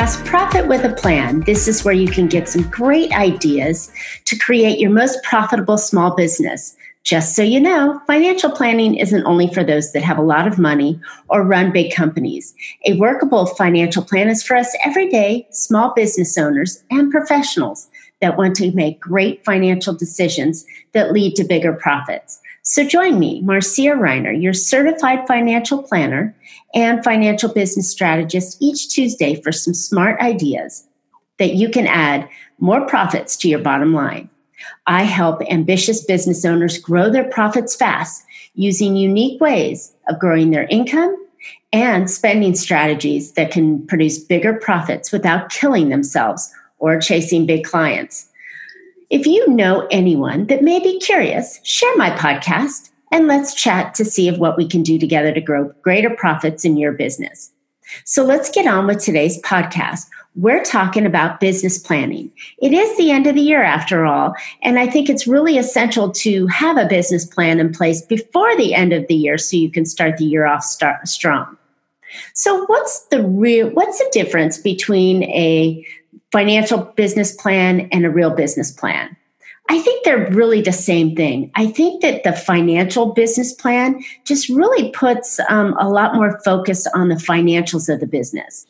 podcast, 0.00 0.24
Profit 0.24 0.66
with 0.66 0.84
a 0.84 0.94
Plan. 0.94 1.40
This 1.40 1.68
is 1.68 1.84
where 1.84 1.94
you 1.94 2.08
can 2.08 2.26
get 2.26 2.48
some 2.48 2.62
great 2.70 3.12
ideas 3.12 3.92
to 4.24 4.38
create 4.38 4.78
your 4.78 4.90
most 4.90 5.22
profitable 5.22 5.76
small 5.76 6.16
business. 6.16 6.74
Just 7.02 7.36
so 7.36 7.42
you 7.42 7.60
know, 7.60 8.00
financial 8.06 8.50
planning 8.50 8.94
isn't 8.94 9.26
only 9.26 9.52
for 9.52 9.62
those 9.62 9.92
that 9.92 10.02
have 10.02 10.16
a 10.16 10.22
lot 10.22 10.46
of 10.46 10.58
money 10.58 10.98
or 11.28 11.42
run 11.42 11.70
big 11.70 11.94
companies. 11.94 12.54
A 12.86 12.96
workable 12.96 13.46
financial 13.46 14.02
plan 14.02 14.28
is 14.28 14.42
for 14.42 14.56
us 14.56 14.74
everyday 14.84 15.46
small 15.50 15.92
business 15.94 16.38
owners 16.38 16.82
and 16.90 17.10
professionals 17.10 17.88
that 18.22 18.38
want 18.38 18.56
to 18.56 18.72
make 18.72 19.00
great 19.00 19.44
financial 19.44 19.92
decisions 19.92 20.64
that 20.92 21.12
lead 21.12 21.34
to 21.36 21.44
bigger 21.44 21.74
profits. 21.74 22.40
So 22.62 22.84
join 22.84 23.18
me, 23.18 23.40
Marcia 23.42 23.96
Reiner, 23.96 24.40
your 24.40 24.52
certified 24.52 25.26
financial 25.26 25.82
planner 25.82 26.34
and 26.74 27.02
financial 27.02 27.52
business 27.52 27.90
strategist, 27.90 28.56
each 28.60 28.88
Tuesday 28.90 29.40
for 29.40 29.52
some 29.52 29.74
smart 29.74 30.20
ideas 30.20 30.86
that 31.38 31.54
you 31.54 31.68
can 31.68 31.86
add 31.86 32.28
more 32.58 32.86
profits 32.86 33.36
to 33.38 33.48
your 33.48 33.58
bottom 33.58 33.92
line. 33.94 34.28
I 34.86 35.04
help 35.04 35.42
ambitious 35.50 36.04
business 36.04 36.44
owners 36.44 36.78
grow 36.78 37.10
their 37.10 37.28
profits 37.28 37.74
fast 37.74 38.24
using 38.54 38.96
unique 38.96 39.40
ways 39.40 39.94
of 40.08 40.18
growing 40.18 40.50
their 40.50 40.66
income 40.70 41.16
and 41.72 42.10
spending 42.10 42.54
strategies 42.54 43.32
that 43.32 43.50
can 43.50 43.86
produce 43.86 44.18
bigger 44.18 44.54
profits 44.54 45.12
without 45.12 45.50
killing 45.50 45.88
themselves 45.88 46.52
or 46.78 47.00
chasing 47.00 47.46
big 47.46 47.64
clients. 47.64 48.28
If 49.08 49.26
you 49.26 49.48
know 49.48 49.86
anyone 49.90 50.46
that 50.46 50.62
may 50.62 50.78
be 50.78 50.98
curious, 51.00 51.60
share 51.64 51.96
my 51.96 52.10
podcast 52.10 52.89
and 53.10 53.26
let's 53.26 53.54
chat 53.54 53.94
to 53.94 54.04
see 54.04 54.28
if 54.28 54.38
what 54.38 54.56
we 54.56 54.66
can 54.66 54.82
do 54.82 54.98
together 54.98 55.32
to 55.32 55.40
grow 55.40 55.72
greater 55.82 56.10
profits 56.10 56.64
in 56.64 56.76
your 56.76 56.92
business. 56.92 57.50
So 58.04 58.22
let's 58.22 58.50
get 58.50 58.66
on 58.66 58.86
with 58.86 59.02
today's 59.02 59.40
podcast. 59.42 60.06
We're 60.36 60.62
talking 60.62 61.04
about 61.04 61.40
business 61.40 61.76
planning. 61.76 62.30
It 62.58 62.72
is 62.72 62.96
the 62.96 63.10
end 63.10 63.26
of 63.26 63.34
the 63.34 63.40
year 63.40 63.64
after 63.64 64.06
all, 64.06 64.34
and 64.62 64.78
I 64.78 64.86
think 64.86 65.10
it's 65.10 65.26
really 65.26 65.58
essential 65.58 66.12
to 66.12 66.46
have 66.46 66.76
a 66.76 66.86
business 66.86 67.24
plan 67.24 67.58
in 67.58 67.72
place 67.72 68.02
before 68.02 68.56
the 68.56 68.74
end 68.74 68.92
of 68.92 69.06
the 69.08 69.14
year 69.14 69.38
so 69.38 69.56
you 69.56 69.70
can 69.70 69.84
start 69.84 70.18
the 70.18 70.24
year 70.24 70.46
off 70.46 70.62
start, 70.62 71.08
strong. 71.08 71.56
So 72.34 72.64
what's 72.66 73.00
the 73.06 73.26
real 73.26 73.70
what's 73.70 73.98
the 73.98 74.08
difference 74.12 74.58
between 74.58 75.24
a 75.24 75.84
financial 76.32 76.78
business 76.96 77.32
plan 77.34 77.88
and 77.92 78.04
a 78.04 78.10
real 78.10 78.30
business 78.30 78.70
plan. 78.70 79.16
I 79.70 79.78
think 79.78 80.04
they're 80.04 80.28
really 80.32 80.62
the 80.62 80.72
same 80.72 81.14
thing. 81.14 81.52
I 81.54 81.68
think 81.68 82.02
that 82.02 82.24
the 82.24 82.32
financial 82.32 83.12
business 83.12 83.52
plan 83.52 84.02
just 84.24 84.48
really 84.48 84.90
puts 84.90 85.38
um, 85.48 85.76
a 85.78 85.88
lot 85.88 86.16
more 86.16 86.40
focus 86.44 86.88
on 86.88 87.08
the 87.08 87.14
financials 87.14 87.88
of 87.88 88.00
the 88.00 88.06
business 88.06 88.66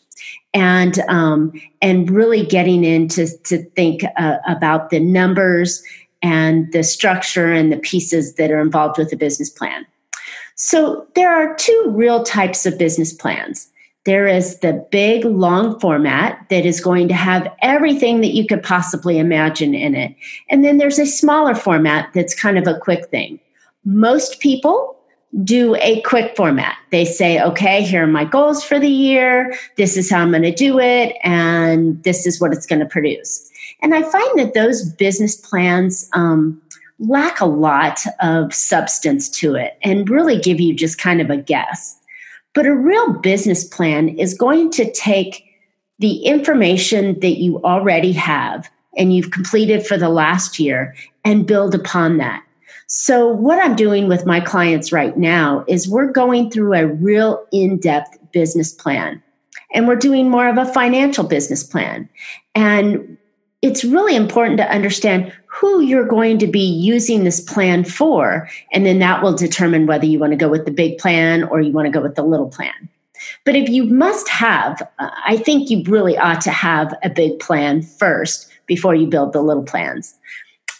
and 0.52 0.98
um, 1.08 1.58
and 1.80 2.10
really 2.10 2.44
getting 2.44 2.84
into 2.84 3.28
to 3.44 3.62
think 3.70 4.02
uh, 4.18 4.36
about 4.46 4.90
the 4.90 5.00
numbers 5.00 5.82
and 6.20 6.70
the 6.72 6.82
structure 6.82 7.50
and 7.50 7.72
the 7.72 7.78
pieces 7.78 8.34
that 8.34 8.50
are 8.50 8.60
involved 8.60 8.98
with 8.98 9.08
the 9.08 9.16
business 9.16 9.48
plan. 9.48 9.86
So 10.56 11.06
there 11.14 11.32
are 11.32 11.54
two 11.54 11.84
real 11.88 12.24
types 12.24 12.66
of 12.66 12.76
business 12.76 13.14
plans. 13.14 13.70
There 14.04 14.26
is 14.26 14.60
the 14.60 14.86
big, 14.90 15.24
long 15.24 15.78
format 15.78 16.46
that 16.48 16.64
is 16.64 16.80
going 16.80 17.08
to 17.08 17.14
have 17.14 17.52
everything 17.60 18.22
that 18.22 18.34
you 18.34 18.46
could 18.46 18.62
possibly 18.62 19.18
imagine 19.18 19.74
in 19.74 19.94
it. 19.94 20.14
And 20.48 20.64
then 20.64 20.78
there's 20.78 20.98
a 20.98 21.06
smaller 21.06 21.54
format 21.54 22.10
that's 22.14 22.34
kind 22.34 22.58
of 22.58 22.66
a 22.66 22.78
quick 22.78 23.08
thing. 23.08 23.38
Most 23.84 24.40
people 24.40 24.96
do 25.44 25.76
a 25.76 26.00
quick 26.02 26.34
format. 26.36 26.76
They 26.90 27.04
say, 27.04 27.40
okay, 27.42 27.82
here 27.82 28.04
are 28.04 28.08
my 28.08 28.24
goals 28.24 28.64
for 28.64 28.78
the 28.78 28.88
year. 28.88 29.54
This 29.76 29.96
is 29.96 30.10
how 30.10 30.22
I'm 30.22 30.30
going 30.30 30.42
to 30.42 30.54
do 30.54 30.78
it. 30.78 31.16
And 31.22 32.02
this 32.02 32.26
is 32.26 32.40
what 32.40 32.52
it's 32.52 32.66
going 32.66 32.80
to 32.80 32.86
produce. 32.86 33.50
And 33.82 33.94
I 33.94 34.02
find 34.02 34.38
that 34.38 34.54
those 34.54 34.90
business 34.94 35.36
plans, 35.36 36.08
um, 36.14 36.60
lack 37.00 37.40
a 37.40 37.46
lot 37.46 38.04
of 38.20 38.52
substance 38.52 39.28
to 39.28 39.54
it 39.54 39.78
and 39.82 40.08
really 40.08 40.38
give 40.38 40.60
you 40.60 40.74
just 40.74 40.98
kind 40.98 41.20
of 41.20 41.30
a 41.30 41.36
guess. 41.36 41.98
But 42.54 42.66
a 42.66 42.74
real 42.74 43.12
business 43.14 43.64
plan 43.64 44.08
is 44.08 44.34
going 44.34 44.70
to 44.72 44.90
take 44.92 45.44
the 45.98 46.24
information 46.24 47.20
that 47.20 47.38
you 47.38 47.62
already 47.62 48.12
have 48.12 48.70
and 48.96 49.14
you've 49.14 49.30
completed 49.30 49.86
for 49.86 49.96
the 49.96 50.08
last 50.08 50.58
year 50.58 50.94
and 51.24 51.46
build 51.46 51.74
upon 51.74 52.18
that. 52.18 52.42
So, 52.86 53.28
what 53.28 53.62
I'm 53.64 53.76
doing 53.76 54.08
with 54.08 54.26
my 54.26 54.40
clients 54.40 54.90
right 54.90 55.16
now 55.16 55.64
is 55.68 55.88
we're 55.88 56.10
going 56.10 56.50
through 56.50 56.74
a 56.74 56.86
real 56.86 57.46
in 57.52 57.78
depth 57.78 58.18
business 58.32 58.72
plan 58.72 59.22
and 59.72 59.86
we're 59.86 59.96
doing 59.96 60.28
more 60.28 60.48
of 60.48 60.58
a 60.58 60.72
financial 60.72 61.24
business 61.24 61.62
plan. 61.62 62.08
And 62.54 63.16
it's 63.62 63.84
really 63.84 64.16
important 64.16 64.56
to 64.58 64.70
understand 64.70 65.32
who 65.46 65.80
you're 65.80 66.06
going 66.06 66.38
to 66.38 66.46
be 66.46 66.64
using 66.64 67.24
this 67.24 67.40
plan 67.40 67.84
for. 67.84 68.48
And 68.72 68.86
then 68.86 68.98
that 69.00 69.22
will 69.22 69.34
determine 69.34 69.86
whether 69.86 70.06
you 70.06 70.18
want 70.18 70.32
to 70.32 70.36
go 70.36 70.48
with 70.48 70.64
the 70.64 70.70
big 70.70 70.98
plan 70.98 71.44
or 71.44 71.60
you 71.60 71.72
want 71.72 71.86
to 71.86 71.92
go 71.92 72.00
with 72.00 72.14
the 72.14 72.22
little 72.22 72.48
plan. 72.48 72.88
But 73.44 73.56
if 73.56 73.68
you 73.68 73.84
must 73.84 74.28
have, 74.28 74.82
I 74.98 75.36
think 75.36 75.68
you 75.68 75.82
really 75.84 76.16
ought 76.16 76.40
to 76.42 76.50
have 76.50 76.94
a 77.02 77.10
big 77.10 77.38
plan 77.38 77.82
first 77.82 78.50
before 78.66 78.94
you 78.94 79.06
build 79.06 79.32
the 79.32 79.42
little 79.42 79.62
plans. 79.62 80.14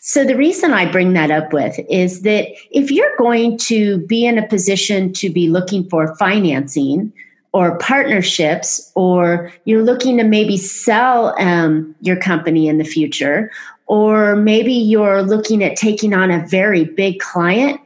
So, 0.03 0.25
the 0.25 0.37
reason 0.37 0.73
I 0.73 0.91
bring 0.91 1.13
that 1.13 1.31
up 1.31 1.53
with 1.53 1.79
is 1.91 2.23
that 2.23 2.49
if 2.71 2.91
you're 2.91 3.15
going 3.19 3.59
to 3.59 3.99
be 4.07 4.25
in 4.25 4.39
a 4.39 4.49
position 4.49 5.13
to 5.15 5.29
be 5.29 5.51
looking 5.51 5.87
for 5.91 6.17
financing, 6.17 7.13
or 7.53 7.77
partnerships, 7.79 8.93
or 8.95 9.53
you're 9.65 9.83
looking 9.83 10.17
to 10.19 10.25
maybe 10.25 10.57
sell 10.57 11.35
um, 11.39 11.95
your 12.01 12.17
company 12.17 12.69
in 12.69 12.79
the 12.79 12.85
future, 12.85 13.51
or 13.87 14.37
maybe 14.37 14.73
you're 14.73 15.23
looking 15.23 15.65
at 15.65 15.77
taking 15.77 16.15
on 16.15 16.31
a 16.31 16.47
very 16.47 16.85
big 16.85 17.19
client, 17.19 17.81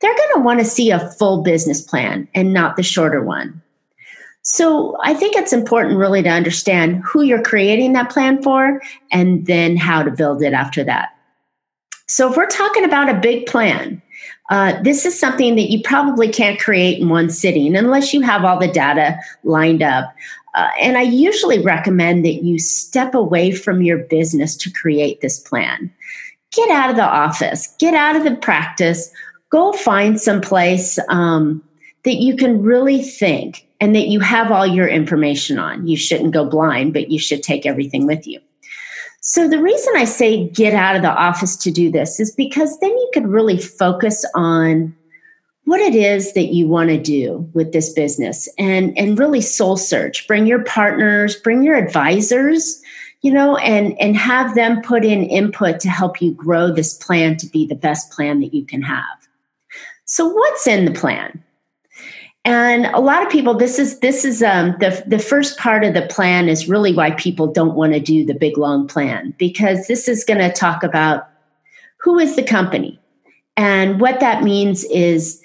they're 0.00 0.16
going 0.16 0.34
to 0.34 0.40
want 0.40 0.60
to 0.60 0.64
see 0.64 0.90
a 0.90 1.10
full 1.12 1.42
business 1.42 1.80
plan 1.80 2.28
and 2.34 2.52
not 2.52 2.76
the 2.76 2.82
shorter 2.82 3.22
one. 3.22 3.60
So 4.42 4.96
I 5.02 5.14
think 5.14 5.36
it's 5.36 5.52
important 5.52 5.98
really 5.98 6.22
to 6.22 6.28
understand 6.28 7.02
who 7.04 7.22
you're 7.22 7.42
creating 7.42 7.92
that 7.92 8.10
plan 8.10 8.42
for 8.42 8.82
and 9.12 9.46
then 9.46 9.76
how 9.76 10.02
to 10.02 10.10
build 10.10 10.42
it 10.42 10.52
after 10.52 10.82
that. 10.84 11.10
So 12.08 12.28
if 12.28 12.36
we're 12.36 12.46
talking 12.46 12.84
about 12.84 13.08
a 13.08 13.14
big 13.14 13.46
plan, 13.46 14.01
uh, 14.52 14.78
this 14.82 15.06
is 15.06 15.18
something 15.18 15.54
that 15.54 15.70
you 15.70 15.80
probably 15.82 16.28
can't 16.28 16.60
create 16.60 17.00
in 17.00 17.08
one 17.08 17.30
sitting 17.30 17.74
unless 17.74 18.12
you 18.12 18.20
have 18.20 18.44
all 18.44 18.58
the 18.58 18.68
data 18.68 19.16
lined 19.44 19.82
up. 19.82 20.14
Uh, 20.54 20.68
and 20.78 20.98
I 20.98 21.02
usually 21.02 21.62
recommend 21.62 22.22
that 22.26 22.44
you 22.44 22.58
step 22.58 23.14
away 23.14 23.52
from 23.52 23.80
your 23.80 23.96
business 23.96 24.54
to 24.56 24.70
create 24.70 25.22
this 25.22 25.38
plan. 25.40 25.90
Get 26.50 26.68
out 26.68 26.90
of 26.90 26.96
the 26.96 27.02
office, 27.02 27.74
get 27.78 27.94
out 27.94 28.14
of 28.14 28.24
the 28.24 28.36
practice, 28.36 29.10
go 29.48 29.72
find 29.72 30.20
some 30.20 30.42
place 30.42 30.98
um, 31.08 31.64
that 32.04 32.16
you 32.16 32.36
can 32.36 32.60
really 32.60 33.02
think 33.02 33.66
and 33.80 33.96
that 33.96 34.08
you 34.08 34.20
have 34.20 34.52
all 34.52 34.66
your 34.66 34.86
information 34.86 35.58
on. 35.58 35.86
You 35.86 35.96
shouldn't 35.96 36.34
go 36.34 36.44
blind, 36.44 36.92
but 36.92 37.10
you 37.10 37.18
should 37.18 37.42
take 37.42 37.64
everything 37.64 38.06
with 38.06 38.26
you. 38.26 38.38
So, 39.24 39.46
the 39.46 39.62
reason 39.62 39.94
I 39.96 40.04
say 40.04 40.48
get 40.48 40.74
out 40.74 40.96
of 40.96 41.02
the 41.02 41.14
office 41.14 41.54
to 41.58 41.70
do 41.70 41.92
this 41.92 42.18
is 42.18 42.34
because 42.34 42.76
then 42.80 42.90
you 42.90 43.10
could 43.14 43.28
really 43.28 43.56
focus 43.56 44.24
on 44.34 44.92
what 45.64 45.78
it 45.78 45.94
is 45.94 46.32
that 46.32 46.52
you 46.52 46.66
want 46.66 46.90
to 46.90 46.98
do 46.98 47.48
with 47.54 47.72
this 47.72 47.92
business 47.92 48.48
and, 48.58 48.98
and 48.98 49.16
really 49.16 49.40
soul 49.40 49.76
search. 49.76 50.26
Bring 50.26 50.44
your 50.44 50.64
partners, 50.64 51.36
bring 51.36 51.62
your 51.62 51.76
advisors, 51.76 52.82
you 53.20 53.32
know, 53.32 53.56
and, 53.58 53.96
and 54.00 54.16
have 54.16 54.56
them 54.56 54.82
put 54.82 55.04
in 55.04 55.22
input 55.22 55.78
to 55.80 55.88
help 55.88 56.20
you 56.20 56.32
grow 56.32 56.72
this 56.72 56.94
plan 56.94 57.36
to 57.36 57.46
be 57.46 57.64
the 57.64 57.76
best 57.76 58.10
plan 58.10 58.40
that 58.40 58.52
you 58.52 58.66
can 58.66 58.82
have. 58.82 59.28
So, 60.04 60.26
what's 60.26 60.66
in 60.66 60.84
the 60.84 60.98
plan? 60.98 61.40
And 62.44 62.86
a 62.86 63.00
lot 63.00 63.24
of 63.24 63.30
people, 63.30 63.54
this 63.54 63.78
is 63.78 64.00
this 64.00 64.24
is 64.24 64.42
um, 64.42 64.74
the 64.80 65.02
the 65.06 65.20
first 65.20 65.58
part 65.58 65.84
of 65.84 65.94
the 65.94 66.02
plan 66.02 66.48
is 66.48 66.68
really 66.68 66.92
why 66.92 67.12
people 67.12 67.46
don't 67.46 67.74
want 67.74 67.92
to 67.92 68.00
do 68.00 68.24
the 68.24 68.34
big 68.34 68.58
long 68.58 68.88
plan 68.88 69.32
because 69.38 69.86
this 69.86 70.08
is 70.08 70.24
going 70.24 70.40
to 70.40 70.52
talk 70.52 70.82
about 70.82 71.28
who 71.98 72.18
is 72.18 72.34
the 72.34 72.42
company, 72.42 72.98
and 73.56 74.00
what 74.00 74.18
that 74.18 74.42
means 74.42 74.82
is 74.84 75.40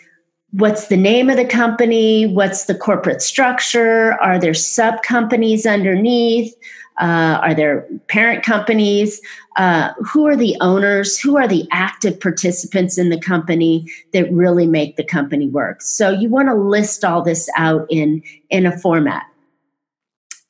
what's 0.52 0.88
the 0.88 0.98
name 0.98 1.30
of 1.30 1.38
the 1.38 1.46
company, 1.46 2.26
what's 2.26 2.66
the 2.66 2.74
corporate 2.74 3.22
structure, 3.22 4.14
are 4.14 4.40
there 4.40 4.56
sub 4.56 5.04
companies 5.04 5.68
underneath, 5.68 6.52
uh, 7.00 7.40
are 7.42 7.54
there 7.54 7.88
parent 8.08 8.44
companies? 8.44 9.22
Uh, 9.56 9.94
who 10.04 10.26
are 10.26 10.36
the 10.36 10.56
owners? 10.62 11.20
Who 11.20 11.38
are 11.38 11.48
the 11.48 11.68
active 11.72 12.20
participants 12.20 12.98
in 12.98 13.10
the 13.10 13.20
company 13.20 13.88
that 14.14 14.32
really 14.32 14.68
make 14.68 14.96
the 14.96 15.04
company 15.04 15.48
work? 15.48 15.82
So 15.82 16.10
you 16.10 16.30
want 16.30 16.50
to 16.50 16.56
list 16.56 17.06
all 17.06 17.22
this 17.22 17.50
out 17.58 17.86
in, 17.90 18.24
in 18.50 18.66
a 18.66 18.78
format. 18.78 19.26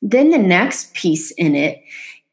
Then 0.00 0.30
the 0.30 0.38
next 0.38 0.94
piece 0.94 1.32
in 1.32 1.54
it 1.54 1.82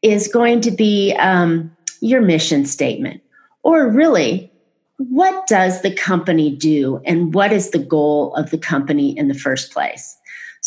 is 0.02 0.28
going 0.28 0.62
to 0.62 0.72
be 0.72 1.14
um, 1.14 1.76
your 2.00 2.22
mission 2.22 2.66
statement, 2.66 3.22
or 3.64 3.90
really, 3.90 4.52
what 4.98 5.48
does 5.48 5.82
the 5.82 5.94
company 5.94 6.56
do 6.56 7.02
and 7.06 7.34
what 7.34 7.52
is 7.52 7.72
the 7.72 7.80
goal 7.80 8.34
of 8.36 8.50
the 8.52 8.58
company 8.58 9.18
in 9.18 9.28
the 9.28 9.34
first 9.34 9.74
place? 9.74 10.16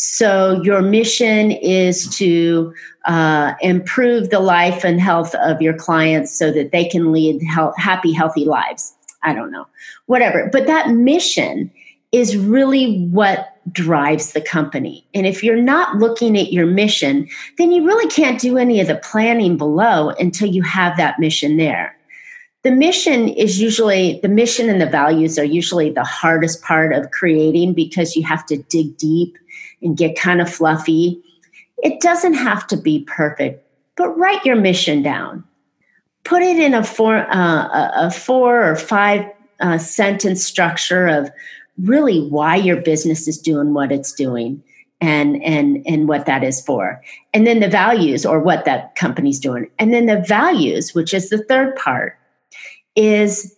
So 0.01 0.61
your 0.63 0.81
mission 0.81 1.51
is 1.51 2.07
to 2.19 2.73
uh, 3.03 3.53
improve 3.59 4.29
the 4.29 4.39
life 4.39 4.85
and 4.85 4.97
health 4.97 5.35
of 5.35 5.61
your 5.61 5.73
clients 5.73 6.31
so 6.31 6.53
that 6.53 6.71
they 6.71 6.85
can 6.85 7.11
lead 7.11 7.43
health, 7.43 7.73
happy, 7.77 8.13
healthy 8.13 8.45
lives. 8.45 8.93
I 9.23 9.33
don't 9.33 9.51
know, 9.51 9.67
whatever. 10.05 10.49
But 10.53 10.67
that 10.67 10.91
mission 10.91 11.69
is 12.13 12.37
really 12.37 13.07
what 13.07 13.57
drives 13.73 14.31
the 14.31 14.39
company. 14.39 15.05
And 15.13 15.27
if 15.27 15.43
you're 15.43 15.61
not 15.61 15.97
looking 15.97 16.37
at 16.37 16.53
your 16.53 16.65
mission, 16.65 17.27
then 17.57 17.69
you 17.69 17.85
really 17.85 18.09
can't 18.09 18.39
do 18.39 18.57
any 18.57 18.79
of 18.79 18.87
the 18.87 18.95
planning 18.95 19.57
below 19.57 20.11
until 20.11 20.47
you 20.47 20.63
have 20.63 20.95
that 20.95 21.19
mission 21.19 21.57
there. 21.57 21.93
The 22.63 22.71
mission 22.71 23.27
is 23.27 23.59
usually, 23.59 24.21
the 24.21 24.29
mission 24.29 24.69
and 24.69 24.79
the 24.79 24.85
values 24.85 25.37
are 25.37 25.43
usually 25.43 25.91
the 25.91 26.05
hardest 26.05 26.61
part 26.61 26.93
of 26.93 27.11
creating 27.11 27.73
because 27.73 28.15
you 28.15 28.23
have 28.23 28.45
to 28.45 28.57
dig 28.57 28.97
deep 28.97 29.37
and 29.81 29.97
get 29.97 30.17
kind 30.17 30.41
of 30.41 30.49
fluffy. 30.49 31.21
It 31.83 32.01
doesn't 32.01 32.33
have 32.33 32.67
to 32.67 32.77
be 32.77 33.03
perfect, 33.05 33.65
but 33.95 34.17
write 34.17 34.45
your 34.45 34.55
mission 34.55 35.01
down. 35.01 35.43
Put 36.23 36.41
it 36.41 36.59
in 36.59 36.73
a 36.73 36.83
four, 36.83 37.17
uh, 37.33 37.89
a 37.95 38.11
four 38.11 38.69
or 38.69 38.75
five 38.75 39.25
uh, 39.59 39.77
sentence 39.77 40.45
structure 40.45 41.07
of 41.07 41.31
really 41.83 42.27
why 42.27 42.55
your 42.55 42.81
business 42.81 43.27
is 43.27 43.37
doing 43.37 43.73
what 43.73 43.91
it's 43.91 44.11
doing 44.11 44.61
and 45.01 45.41
and 45.43 45.81
and 45.85 46.07
what 46.07 46.25
that 46.25 46.43
is 46.43 46.61
for 46.61 47.01
and 47.33 47.47
then 47.47 47.61
the 47.61 47.69
values 47.69 48.25
or 48.25 48.39
what 48.39 48.65
that 48.65 48.95
company's 48.95 49.39
doing 49.39 49.69
and 49.79 49.93
then 49.93 50.07
the 50.07 50.21
values 50.27 50.93
which 50.93 51.13
is 51.13 51.29
the 51.29 51.43
third 51.45 51.73
part 51.77 52.17
is 52.95 53.55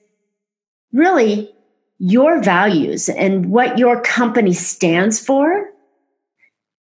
really 0.93 1.51
your 1.97 2.41
values 2.41 3.09
and 3.09 3.51
what 3.51 3.77
your 3.77 4.01
company 4.01 4.53
stands 4.53 5.19
for 5.23 5.67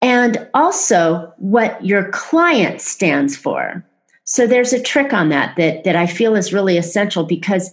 and 0.04 0.48
also 0.54 1.34
what 1.38 1.84
your 1.84 2.10
client 2.12 2.82
stands 2.82 3.36
for 3.36 3.84
so 4.26 4.46
there's 4.46 4.74
a 4.74 4.82
trick 4.82 5.14
on 5.14 5.30
that 5.30 5.56
that 5.56 5.84
that 5.84 5.96
i 5.96 6.06
feel 6.06 6.36
is 6.36 6.54
really 6.54 6.78
essential 6.78 7.24
because 7.24 7.72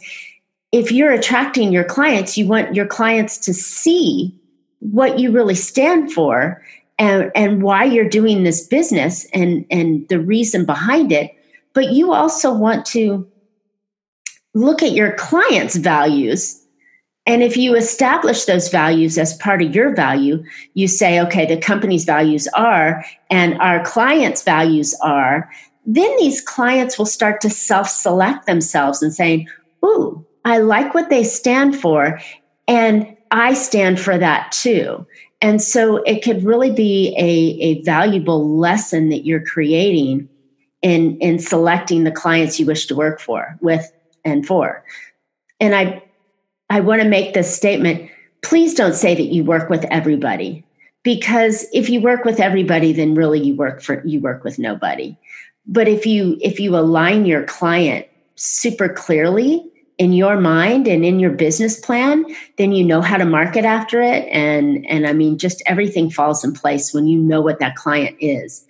if 0.73 0.93
you're 0.93 1.13
attracting 1.13 1.73
your 1.73 1.85
clients, 1.85 2.39
you 2.39 2.47
want 2.47 2.75
your 2.75 2.87
clients 2.87 3.39
to 3.39 3.53
see 3.55 4.35
what 4.79 5.19
you 5.19 5.33
really 5.33 5.55
stand 5.55 6.13
for 6.13 6.63
and, 6.99 7.31
and 7.35 7.63
why 7.63 7.85
you're 7.85 8.09
doing 8.09 8.45
this 8.45 8.67
business 8.67 9.27
and, 9.33 9.65
and 9.71 10.09
the 10.09 10.21
reason 10.21 10.65
behind 10.65 11.13
it. 11.13 11.33
But 11.73 11.93
you 11.93 12.13
also 12.13 12.53
want 12.53 12.87
to 12.87 13.27
look 14.55 14.83
at 14.83 14.93
your 14.93 15.13
clients' 15.13 15.77
values. 15.77 16.60
And 17.31 17.45
if 17.45 17.57
you 17.57 17.77
establish 17.77 18.47
those 18.47 18.71
values 18.71 19.17
as 19.17 19.37
part 19.37 19.63
of 19.63 19.73
your 19.73 19.95
value, 19.95 20.43
you 20.75 20.89
say, 20.89 21.21
okay, 21.21 21.47
the 21.47 21.61
company's 21.61 22.05
values 22.05 22.49
are, 22.57 23.05
and 23.31 23.57
our 23.61 23.85
clients' 23.85 24.43
values 24.43 24.97
are, 25.01 25.49
then 25.87 26.11
these 26.17 26.41
clients 26.41 26.99
will 26.99 27.07
start 27.07 27.41
to 27.43 27.49
self 27.49 27.89
select 27.89 28.47
themselves 28.47 29.01
and 29.01 29.15
saying, 29.15 29.47
ooh, 29.85 30.27
I 30.45 30.59
like 30.59 30.93
what 30.93 31.09
they 31.09 31.23
stand 31.23 31.81
for, 31.81 32.19
and 32.67 33.17
I 33.31 33.55
stand 33.55 34.01
for 34.01 34.19
that 34.19 34.51
too. 34.51 35.07
And 35.41 35.63
so 35.63 35.99
it 35.99 36.25
could 36.25 36.43
really 36.43 36.73
be 36.73 37.15
a, 37.17 37.63
a 37.65 37.83
valuable 37.83 38.59
lesson 38.59 39.09
that 39.11 39.25
you're 39.25 39.45
creating 39.45 40.29
in, 40.83 41.17
in 41.21 41.39
selecting 41.39 42.03
the 42.03 42.11
clients 42.11 42.59
you 42.59 42.67
wish 42.67 42.87
to 42.87 42.97
work 42.97 43.21
for 43.21 43.57
with 43.61 43.89
and 44.25 44.45
for. 44.45 44.85
And 45.61 45.77
I 45.77 46.03
I 46.71 46.81
want 46.81 47.03
to 47.03 47.09
make 47.09 47.35
this 47.35 47.55
statement. 47.55 48.09
Please 48.43 48.75
don't 48.75 48.95
say 48.95 49.15
that 49.15 49.35
you 49.35 49.45
work 49.45 49.69
with 49.69 49.85
everybody 49.87 50.65
because 51.03 51.67
if 51.73 51.91
you 51.91 52.01
work 52.01 52.25
with 52.25 52.41
everybody 52.41 52.93
then 52.93 53.15
really 53.15 53.41
you 53.41 53.55
work 53.57 53.83
for 53.83 54.05
you 54.07 54.21
work 54.21 54.45
with 54.45 54.59
nobody. 54.59 55.17
But 55.67 55.89
if 55.89 56.07
you 56.07 56.39
if 56.41 56.59
you 56.59 56.77
align 56.77 57.27
your 57.27 57.45
client 57.45 58.07
super 58.37 58.89
clearly 58.89 59.71
in 59.99 60.15
your 60.15 60.41
mind 60.41 60.89
and 60.89 61.05
in 61.05 61.21
your 61.21 61.31
business 61.31 61.79
plan 61.79 62.25
then 62.57 62.73
you 62.73 62.83
know 62.83 63.03
how 63.03 63.19
to 63.19 63.27
market 63.27 63.67
after 63.67 64.01
it 64.01 64.27
and 64.29 64.87
and 64.89 65.07
i 65.07 65.13
mean 65.13 65.37
just 65.37 65.63
everything 65.67 66.09
falls 66.09 66.43
in 66.43 66.55
place 66.55 66.95
when 66.95 67.07
you 67.07 67.19
know 67.19 67.43
what 67.43 67.59
that 67.59 67.77
client 67.77 68.17
is 68.19 68.65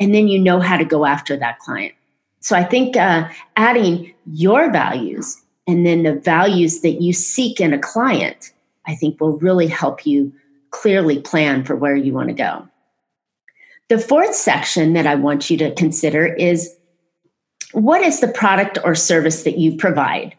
and 0.00 0.12
then 0.12 0.26
you 0.26 0.40
know 0.40 0.58
how 0.58 0.76
to 0.76 0.84
go 0.84 1.04
after 1.06 1.36
that 1.36 1.56
client 1.60 1.94
so 2.40 2.56
i 2.56 2.64
think 2.64 2.96
uh, 2.96 3.28
adding 3.54 4.12
your 4.26 4.72
values 4.72 5.41
and 5.66 5.86
then 5.86 6.02
the 6.02 6.14
values 6.14 6.80
that 6.80 7.00
you 7.02 7.12
seek 7.12 7.60
in 7.60 7.72
a 7.72 7.78
client 7.78 8.52
i 8.86 8.94
think 8.94 9.20
will 9.20 9.38
really 9.38 9.66
help 9.66 10.06
you 10.06 10.32
clearly 10.70 11.20
plan 11.20 11.64
for 11.64 11.76
where 11.76 11.96
you 11.96 12.12
want 12.12 12.28
to 12.28 12.34
go 12.34 12.66
the 13.88 13.98
fourth 13.98 14.34
section 14.34 14.92
that 14.92 15.06
i 15.06 15.14
want 15.14 15.50
you 15.50 15.56
to 15.56 15.74
consider 15.74 16.26
is 16.26 16.74
what 17.72 18.02
is 18.02 18.20
the 18.20 18.28
product 18.28 18.78
or 18.84 18.94
service 18.94 19.44
that 19.44 19.58
you 19.58 19.76
provide 19.76 20.34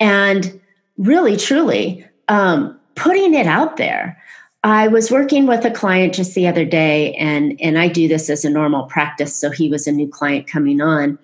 and 0.00 0.60
really, 0.98 1.36
truly, 1.36 2.06
um, 2.28 2.78
putting 2.94 3.34
it 3.34 3.46
out 3.46 3.76
there. 3.76 4.20
I 4.62 4.88
was 4.88 5.10
working 5.10 5.46
with 5.46 5.64
a 5.64 5.70
client 5.70 6.14
just 6.14 6.34
the 6.34 6.46
other 6.46 6.64
day, 6.64 7.14
and, 7.14 7.60
and 7.60 7.78
I 7.78 7.88
do 7.88 8.08
this 8.08 8.30
as 8.30 8.44
a 8.44 8.50
normal 8.50 8.84
practice. 8.84 9.34
So 9.34 9.50
he 9.50 9.68
was 9.68 9.86
a 9.86 9.92
new 9.92 10.08
client 10.08 10.46
coming 10.46 10.80
on. 10.80 11.18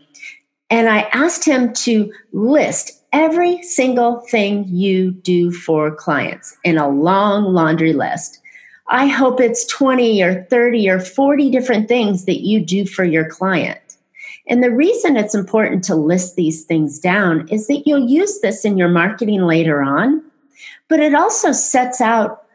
And 0.71 0.89
I 0.89 1.01
asked 1.13 1.45
him 1.45 1.73
to 1.75 2.13
list 2.33 3.03
every 3.13 3.63
single 3.63 4.21
thing 4.21 4.65
you 4.69 5.11
do 5.11 5.53
for 5.53 5.95
clients 5.95 6.57
in 6.65 6.79
a 6.79 6.89
long 6.89 7.53
laundry 7.53 7.93
list. 7.93 8.41
I 8.89 9.07
hope 9.07 9.41
it's 9.41 9.67
20 9.67 10.23
or 10.23 10.45
30 10.45 10.89
or 10.89 11.01
40 11.01 11.51
different 11.51 11.89
things 11.89 12.25
that 12.25 12.41
you 12.41 12.65
do 12.65 12.87
for 12.87 13.05
your 13.05 13.29
client. 13.29 13.81
And 14.49 14.63
the 14.63 14.71
reason 14.71 15.17
it's 15.17 15.35
important 15.35 15.85
to 15.85 15.95
list 15.95 16.35
these 16.35 16.65
things 16.65 16.99
down 16.99 17.49
is 17.49 17.67
that 17.69 17.87
you'll 17.87 18.09
use 18.09 18.41
this 18.41 18.65
in 18.65 18.77
your 18.79 18.89
marketing 18.89 19.43
later 19.43 19.83
on, 19.83 20.23
but 20.89 20.99
it 20.99 21.15
also 21.15 21.53
sets 21.53 22.01
out 22.01 22.47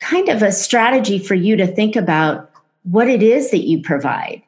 kind 0.00 0.28
of 0.28 0.42
a 0.42 0.50
strategy 0.50 1.18
for 1.18 1.34
you 1.34 1.56
to 1.56 1.66
think 1.66 1.94
about 1.94 2.50
what 2.82 3.08
it 3.08 3.22
is 3.22 3.50
that 3.50 3.66
you 3.66 3.80
provide 3.82 4.42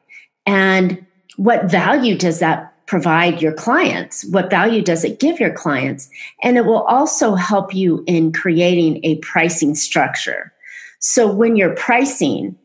and 0.45 1.05
what 1.37 1.71
value 1.71 2.17
does 2.17 2.39
that 2.39 2.72
provide 2.85 3.41
your 3.41 3.53
clients? 3.53 4.25
What 4.25 4.49
value 4.49 4.81
does 4.81 5.03
it 5.03 5.19
give 5.19 5.39
your 5.39 5.53
clients? 5.53 6.09
And 6.41 6.57
it 6.57 6.65
will 6.65 6.83
also 6.83 7.35
help 7.35 7.73
you 7.73 8.03
in 8.07 8.31
creating 8.31 8.99
a 9.03 9.17
pricing 9.17 9.75
structure. 9.75 10.53
So 10.99 11.31
when 11.31 11.55
you're 11.55 11.75
pricing, 11.75 12.55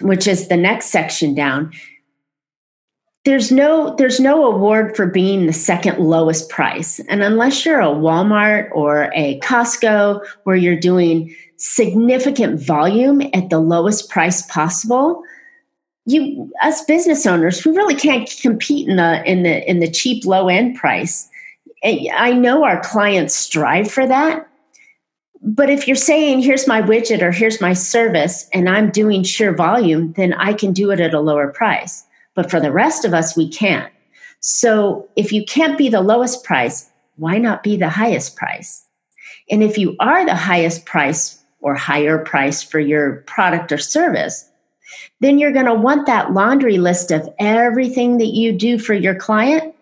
which 0.00 0.26
is 0.26 0.48
the 0.48 0.56
next 0.56 0.86
section 0.86 1.34
down, 1.34 1.72
there's 3.26 3.50
no 3.50 3.94
there's 3.96 4.20
no 4.20 4.46
award 4.46 4.94
for 4.94 5.06
being 5.06 5.46
the 5.46 5.52
second 5.52 5.98
lowest 5.98 6.48
price 6.48 7.00
and 7.08 7.24
unless 7.24 7.66
you're 7.66 7.80
a 7.80 7.86
walmart 7.86 8.68
or 8.70 9.10
a 9.16 9.40
costco 9.40 10.24
where 10.44 10.54
you're 10.54 10.78
doing 10.78 11.34
significant 11.56 12.60
volume 12.60 13.20
at 13.34 13.50
the 13.50 13.58
lowest 13.58 14.10
price 14.10 14.42
possible 14.42 15.24
you 16.06 16.50
us 16.62 16.84
business 16.84 17.26
owners 17.26 17.64
we 17.64 17.76
really 17.76 17.94
can't 17.94 18.32
compete 18.40 18.88
in 18.88 18.96
the 18.96 19.22
in 19.30 19.42
the 19.42 19.68
in 19.68 19.80
the 19.80 19.90
cheap 19.90 20.24
low 20.24 20.48
end 20.48 20.76
price 20.76 21.28
i 21.84 22.32
know 22.32 22.64
our 22.64 22.80
clients 22.80 23.34
strive 23.34 23.90
for 23.90 24.06
that 24.06 24.48
but 25.42 25.68
if 25.68 25.86
you're 25.86 25.96
saying 25.96 26.40
here's 26.40 26.66
my 26.66 26.80
widget 26.80 27.22
or 27.22 27.32
here's 27.32 27.60
my 27.60 27.72
service 27.72 28.48
and 28.52 28.68
i'm 28.68 28.90
doing 28.90 29.22
sheer 29.22 29.54
volume 29.54 30.12
then 30.12 30.32
i 30.34 30.52
can 30.52 30.72
do 30.72 30.90
it 30.90 31.00
at 31.00 31.14
a 31.14 31.20
lower 31.20 31.48
price 31.48 32.06
but 32.36 32.50
for 32.50 32.60
the 32.60 32.70
rest 32.70 33.04
of 33.04 33.12
us, 33.12 33.36
we 33.36 33.48
can't. 33.48 33.92
So 34.40 35.08
if 35.16 35.32
you 35.32 35.44
can't 35.44 35.76
be 35.76 35.88
the 35.88 36.02
lowest 36.02 36.44
price, 36.44 36.88
why 37.16 37.38
not 37.38 37.64
be 37.64 37.76
the 37.76 37.88
highest 37.88 38.36
price? 38.36 38.84
And 39.50 39.62
if 39.62 39.76
you 39.76 39.96
are 39.98 40.24
the 40.24 40.36
highest 40.36 40.84
price 40.84 41.42
or 41.60 41.74
higher 41.74 42.18
price 42.18 42.62
for 42.62 42.78
your 42.78 43.22
product 43.26 43.72
or 43.72 43.78
service, 43.78 44.48
then 45.20 45.38
you're 45.38 45.52
going 45.52 45.66
to 45.66 45.74
want 45.74 46.06
that 46.06 46.32
laundry 46.32 46.78
list 46.78 47.10
of 47.10 47.28
everything 47.38 48.18
that 48.18 48.34
you 48.34 48.52
do 48.52 48.78
for 48.78 48.94
your 48.94 49.14
client 49.14 49.74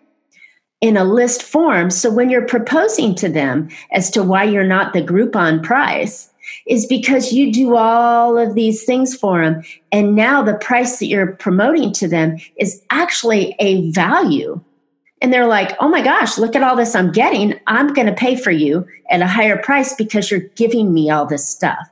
in 0.81 0.97
a 0.97 1.03
list 1.03 1.43
form. 1.43 1.89
So 1.89 2.11
when 2.11 2.29
you're 2.29 2.45
proposing 2.45 3.15
to 3.15 3.29
them 3.29 3.69
as 3.91 4.09
to 4.11 4.23
why 4.23 4.43
you're 4.43 4.63
not 4.63 4.93
the 4.93 5.01
Groupon 5.01 5.63
price, 5.63 6.29
is 6.67 6.85
because 6.85 7.33
you 7.33 7.51
do 7.51 7.75
all 7.75 8.37
of 8.37 8.55
these 8.55 8.83
things 8.83 9.15
for 9.15 9.43
them. 9.43 9.63
And 9.91 10.15
now 10.15 10.43
the 10.43 10.55
price 10.55 10.99
that 10.99 11.07
you're 11.07 11.33
promoting 11.33 11.91
to 11.93 12.07
them 12.07 12.37
is 12.57 12.81
actually 12.89 13.55
a 13.59 13.89
value. 13.91 14.61
And 15.21 15.33
they're 15.33 15.47
like, 15.47 15.75
oh 15.79 15.87
my 15.87 16.01
gosh, 16.01 16.37
look 16.37 16.55
at 16.55 16.63
all 16.63 16.75
this 16.75 16.95
I'm 16.95 17.11
getting. 17.11 17.59
I'm 17.67 17.93
going 17.93 18.07
to 18.07 18.13
pay 18.13 18.35
for 18.35 18.51
you 18.51 18.85
at 19.09 19.21
a 19.21 19.27
higher 19.27 19.57
price 19.57 19.95
because 19.95 20.29
you're 20.29 20.41
giving 20.55 20.93
me 20.93 21.09
all 21.09 21.25
this 21.25 21.47
stuff. 21.47 21.89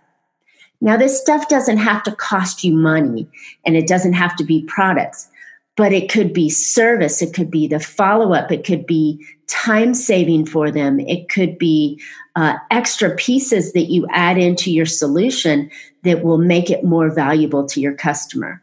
Now, 0.83 0.97
this 0.97 1.17
stuff 1.17 1.47
doesn't 1.47 1.77
have 1.77 2.03
to 2.03 2.11
cost 2.11 2.61
you 2.61 2.73
money 2.75 3.25
and 3.65 3.77
it 3.77 3.87
doesn't 3.87 4.13
have 4.13 4.35
to 4.35 4.43
be 4.43 4.63
products, 4.63 5.29
but 5.77 5.93
it 5.93 6.11
could 6.11 6.33
be 6.33 6.49
service, 6.49 7.21
it 7.21 7.33
could 7.33 7.49
be 7.49 7.67
the 7.67 7.79
follow 7.79 8.33
up, 8.33 8.51
it 8.51 8.65
could 8.65 8.85
be 8.85 9.25
time 9.47 9.93
saving 9.93 10.45
for 10.45 10.69
them, 10.71 10.99
it 10.99 11.29
could 11.29 11.57
be 11.57 12.01
uh, 12.35 12.55
extra 12.69 13.15
pieces 13.15 13.71
that 13.71 13.85
you 13.85 14.05
add 14.11 14.37
into 14.37 14.73
your 14.73 14.85
solution 14.85 15.71
that 16.03 16.21
will 16.21 16.37
make 16.37 16.69
it 16.69 16.83
more 16.83 17.09
valuable 17.09 17.65
to 17.65 17.79
your 17.79 17.93
customer. 17.93 18.61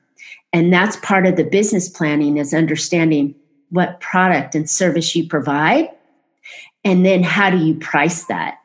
And 0.52 0.70
that's 0.70 0.96
part 0.96 1.24
of 1.24 1.36
the 1.36 1.44
business 1.44 1.88
planning 1.88 2.36
is 2.36 2.52
understanding 2.52 3.34
what 3.70 4.00
product 4.00 4.54
and 4.54 4.68
service 4.68 5.16
you 5.16 5.26
provide 5.26 5.88
and 6.84 7.06
then 7.06 7.22
how 7.22 7.48
do 7.48 7.56
you 7.56 7.76
price 7.76 8.24
that 8.24 8.59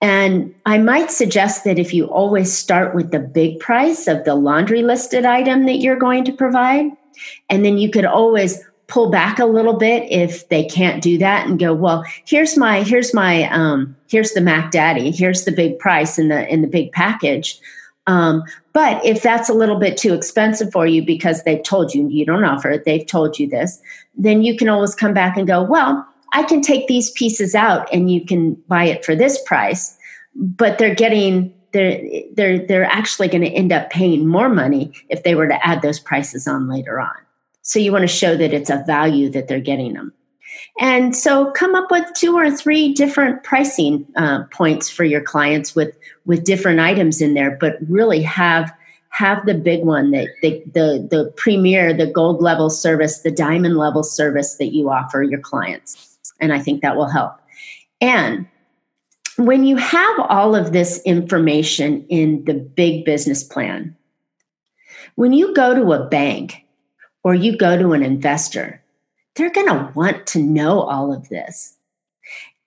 and 0.00 0.54
I 0.64 0.78
might 0.78 1.10
suggest 1.10 1.64
that 1.64 1.78
if 1.78 1.92
you 1.92 2.06
always 2.06 2.52
start 2.52 2.94
with 2.94 3.10
the 3.10 3.18
big 3.18 3.60
price 3.60 4.08
of 4.08 4.24
the 4.24 4.34
laundry 4.34 4.82
listed 4.82 5.24
item 5.24 5.66
that 5.66 5.76
you're 5.76 5.98
going 5.98 6.24
to 6.24 6.32
provide, 6.32 6.90
and 7.50 7.64
then 7.64 7.76
you 7.76 7.90
could 7.90 8.06
always 8.06 8.62
pull 8.86 9.10
back 9.10 9.38
a 9.38 9.46
little 9.46 9.74
bit 9.74 10.10
if 10.10 10.48
they 10.48 10.64
can't 10.64 11.02
do 11.02 11.16
that 11.18 11.46
and 11.46 11.58
go, 11.58 11.72
well, 11.72 12.04
here's 12.24 12.56
my 12.56 12.82
here's 12.82 13.14
my 13.14 13.48
um, 13.50 13.94
here's 14.08 14.32
the 14.32 14.40
Mac 14.40 14.70
Daddy, 14.70 15.10
here's 15.10 15.44
the 15.44 15.52
big 15.52 15.78
price 15.78 16.18
in 16.18 16.28
the 16.28 16.48
in 16.52 16.62
the 16.62 16.68
big 16.68 16.92
package. 16.92 17.58
Um, 18.06 18.42
but 18.72 19.04
if 19.04 19.22
that's 19.22 19.48
a 19.48 19.54
little 19.54 19.78
bit 19.78 19.96
too 19.96 20.14
expensive 20.14 20.72
for 20.72 20.86
you 20.86 21.04
because 21.04 21.44
they've 21.44 21.62
told 21.62 21.94
you 21.94 22.08
you 22.08 22.24
don't 22.24 22.44
offer 22.44 22.70
it, 22.70 22.84
they've 22.84 23.06
told 23.06 23.38
you 23.38 23.48
this, 23.48 23.80
then 24.16 24.42
you 24.42 24.56
can 24.56 24.68
always 24.68 24.94
come 24.94 25.14
back 25.14 25.36
and 25.36 25.46
go, 25.46 25.62
well, 25.62 26.04
I 26.32 26.42
can 26.44 26.60
take 26.60 26.86
these 26.86 27.10
pieces 27.12 27.54
out 27.54 27.88
and 27.92 28.10
you 28.10 28.24
can 28.24 28.54
buy 28.68 28.84
it 28.84 29.04
for 29.04 29.14
this 29.14 29.42
price, 29.44 29.96
but 30.34 30.78
they're 30.78 30.94
getting 30.94 31.54
they're 31.72 32.00
they're 32.34 32.66
they're 32.66 32.84
actually 32.84 33.28
going 33.28 33.42
to 33.42 33.50
end 33.50 33.72
up 33.72 33.90
paying 33.90 34.26
more 34.26 34.48
money 34.48 34.92
if 35.08 35.22
they 35.22 35.34
were 35.34 35.48
to 35.48 35.66
add 35.66 35.82
those 35.82 36.00
prices 36.00 36.46
on 36.46 36.68
later 36.68 37.00
on. 37.00 37.14
So 37.62 37.78
you 37.78 37.92
want 37.92 38.02
to 38.02 38.08
show 38.08 38.36
that 38.36 38.52
it's 38.52 38.70
a 38.70 38.82
value 38.86 39.28
that 39.30 39.48
they're 39.48 39.60
getting 39.60 39.94
them. 39.94 40.12
And 40.80 41.14
so 41.14 41.50
come 41.52 41.74
up 41.74 41.90
with 41.90 42.06
two 42.16 42.36
or 42.36 42.50
three 42.50 42.92
different 42.92 43.42
pricing 43.44 44.06
uh, 44.16 44.44
points 44.52 44.88
for 44.88 45.04
your 45.04 45.20
clients 45.20 45.74
with 45.74 45.96
with 46.26 46.44
different 46.44 46.80
items 46.80 47.20
in 47.20 47.34
there, 47.34 47.56
but 47.60 47.76
really 47.88 48.22
have 48.22 48.72
have 49.10 49.44
the 49.44 49.54
big 49.54 49.84
one 49.84 50.12
that 50.12 50.28
the, 50.42 50.62
the 50.72 51.08
the 51.10 51.32
premier, 51.36 51.92
the 51.92 52.06
gold 52.06 52.40
level 52.40 52.70
service, 52.70 53.20
the 53.20 53.30
diamond 53.30 53.76
level 53.76 54.02
service 54.02 54.54
that 54.56 54.72
you 54.72 54.88
offer 54.90 55.22
your 55.22 55.40
clients 55.40 56.09
and 56.40 56.52
I 56.52 56.58
think 56.58 56.82
that 56.82 56.96
will 56.96 57.08
help. 57.08 57.34
And 58.00 58.46
when 59.36 59.64
you 59.64 59.76
have 59.76 60.20
all 60.28 60.54
of 60.54 60.72
this 60.72 61.00
information 61.04 62.04
in 62.08 62.44
the 62.44 62.54
big 62.54 63.04
business 63.04 63.42
plan, 63.42 63.96
when 65.14 65.32
you 65.32 65.54
go 65.54 65.74
to 65.74 65.92
a 65.92 66.06
bank 66.08 66.64
or 67.24 67.34
you 67.34 67.56
go 67.56 67.78
to 67.78 67.92
an 67.92 68.02
investor, 68.02 68.82
they're 69.34 69.50
going 69.50 69.68
to 69.68 69.92
want 69.94 70.26
to 70.28 70.38
know 70.40 70.80
all 70.80 71.12
of 71.12 71.28
this. 71.28 71.76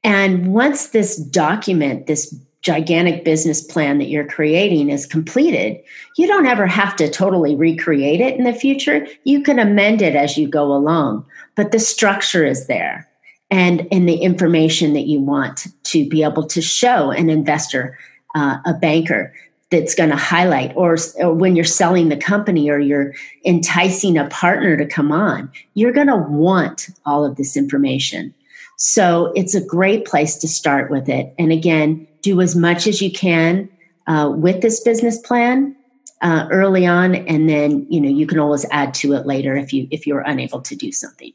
And 0.03 0.53
once 0.53 0.89
this 0.89 1.18
document, 1.18 2.08
this 2.08 2.36
gigantic 2.62 3.25
business 3.25 3.62
plan 3.62 3.98
that 3.98 4.08
you're 4.08 4.27
creating 4.27 4.89
is 4.89 5.06
completed, 5.06 5.82
you 6.18 6.25
don't 6.27 6.46
ever 6.46 6.65
have 6.65 6.96
to 6.96 7.10
totally 7.10 7.56
recreate 7.56 8.22
it 8.22 8.38
in 8.38 8.46
the 8.46 8.53
future. 8.53 9.06
You 9.25 9.44
can 9.44 9.60
amend 9.60 10.01
it 10.01 10.15
as 10.15 10.38
you 10.38 10.48
go 10.48 10.72
along, 10.74 11.25
but 11.56 11.72
the 11.72 11.80
structure 11.80 12.46
is 12.46 12.68
there 12.68 13.08
and 13.53 13.81
in 13.91 14.07
the 14.07 14.15
information 14.15 14.93
that 14.93 15.05
you 15.05 15.19
want 15.19 15.67
to 15.83 16.10
be 16.10 16.24
able 16.24 16.43
to 16.48 16.60
show 16.60 17.12
an 17.12 17.29
investor, 17.29 17.95
uh, 18.33 18.57
a 18.65 18.74
banker 18.74 19.31
that's 19.69 19.93
going 19.93 20.10
to 20.10 20.15
highlight, 20.15 20.75
or, 20.75 20.98
or 21.17 21.36
when 21.36 21.55
you're 21.55 21.63
selling 21.63 22.10
the 22.10 22.17
company 22.17 22.67
or 22.67 22.79
you're 22.79 23.13
enticing 23.45 24.17
a 24.17 24.27
partner 24.29 24.75
to 24.75 24.88
come 24.88 25.12
on, 25.12 25.51
you're 25.75 25.91
going 25.91 26.07
to 26.07 26.17
want 26.17 26.89
all 27.05 27.24
of 27.24 27.36
this 27.36 27.55
information. 27.55 28.33
So 28.77 29.31
it's 29.36 29.53
a 29.53 29.63
great 29.63 30.05
place 30.05 30.36
to 30.38 30.48
start 30.48 30.89
with 30.89 31.07
it. 31.07 31.31
And 31.38 31.51
again, 31.51 32.07
do 32.24 32.41
as 32.41 32.55
much 32.55 32.88
as 32.88 33.03
you 33.03 33.12
can 33.12 33.69
uh, 34.07 34.33
with 34.36 34.63
this 34.63 34.79
business 34.79 35.19
plan 35.19 35.75
uh, 36.24 36.48
early 36.50 36.88
on, 36.88 37.13
and 37.13 37.48
then 37.48 37.86
you 37.88 38.01
know 38.01 38.10
you 38.10 38.25
can 38.25 38.39
always 38.39 38.65
add 38.72 38.95
to 38.95 39.13
it 39.13 39.27
later 39.27 39.55
if 39.55 39.74
you 39.74 39.88
if 39.91 40.07
you're 40.07 40.22
unable 40.22 40.62
to 40.62 40.75
do 40.75 40.91
something. 40.91 41.33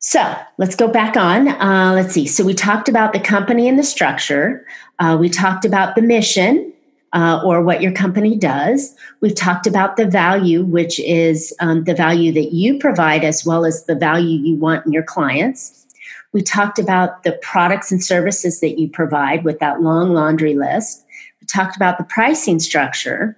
So 0.00 0.34
let's 0.56 0.74
go 0.74 0.88
back 0.88 1.14
on. 1.16 1.48
Uh, 1.48 1.92
let's 1.94 2.14
see. 2.14 2.26
So 2.26 2.42
we 2.42 2.54
talked 2.54 2.88
about 2.88 3.12
the 3.12 3.20
company 3.20 3.68
and 3.68 3.78
the 3.78 3.82
structure. 3.82 4.66
Uh, 4.98 5.16
we 5.20 5.28
talked 5.28 5.66
about 5.66 5.94
the 5.94 6.00
mission 6.00 6.72
uh, 7.12 7.42
or 7.44 7.62
what 7.62 7.82
your 7.82 7.92
company 7.92 8.34
does. 8.34 8.94
We've 9.20 9.34
talked 9.34 9.66
about 9.66 9.98
the 9.98 10.06
value, 10.06 10.64
which 10.64 10.98
is 11.00 11.54
um, 11.60 11.84
the 11.84 11.94
value 11.94 12.32
that 12.32 12.52
you 12.54 12.78
provide 12.78 13.24
as 13.24 13.44
well 13.44 13.66
as 13.66 13.84
the 13.84 13.94
value 13.94 14.38
you 14.38 14.56
want 14.56 14.86
in 14.86 14.92
your 14.92 15.02
clients. 15.02 15.86
We 16.32 16.40
talked 16.40 16.78
about 16.78 17.22
the 17.24 17.32
products 17.42 17.92
and 17.92 18.02
services 18.02 18.60
that 18.60 18.78
you 18.78 18.88
provide 18.88 19.44
with 19.44 19.58
that 19.58 19.82
long 19.82 20.14
laundry 20.14 20.54
list. 20.54 21.04
We 21.42 21.46
talked 21.46 21.76
about 21.76 21.98
the 21.98 22.04
pricing 22.04 22.58
structure. 22.58 23.36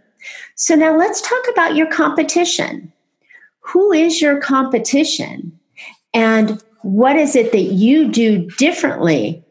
So 0.54 0.76
now 0.76 0.97
let's 0.97 1.23
talk 1.23 1.42
about 1.50 1.75
your 1.75 1.90
competition. 1.90 2.92
Who 3.61 3.92
is 3.92 4.23
your 4.23 4.38
competition? 4.40 5.59
And 6.14 6.62
what 6.83 7.16
is 7.16 7.37
it 7.37 7.52
that 7.52 7.73
you 7.73 8.11
do 8.11 8.49
differently 8.59 9.42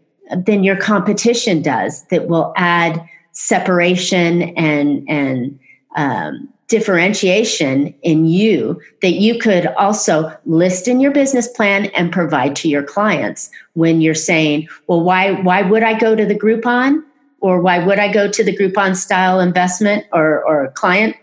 than 0.46 0.64
your 0.64 0.76
competition 0.76 1.62
does 1.62 2.04
that 2.08 2.28
will 2.28 2.54
add 2.56 3.04
separation 3.32 4.44
and 4.58 5.08
and 5.10 5.60
um, 5.96 6.50
differentiation 6.68 7.94
in 8.02 8.26
you 8.26 8.80
that 9.02 9.16
you 9.16 9.38
could 9.38 9.68
also 9.68 10.34
list 10.46 10.88
in 10.88 11.02
your 11.02 11.12
business 11.12 11.48
plan 11.50 11.88
and 11.88 12.14
provide 12.14 12.56
to 12.56 12.70
your 12.70 12.82
clients 12.82 13.50
when 13.74 14.00
you're 14.00 14.16
saying, 14.16 14.68
well, 14.88 15.02
why 15.02 15.34
why 15.42 15.62
would 15.62 15.84
I 15.84 16.00
go 16.00 16.16
to 16.16 16.26
the 16.26 16.36
Groupon 16.36 17.04
or 17.42 17.60
why 17.60 17.86
would 17.86 18.00
I 18.00 18.12
go 18.12 18.32
to 18.32 18.44
the 18.44 18.56
Groupon 18.56 18.96
style 18.96 19.40
investment 19.42 20.06
or 20.14 20.44
or 20.46 20.72
client 20.72 21.18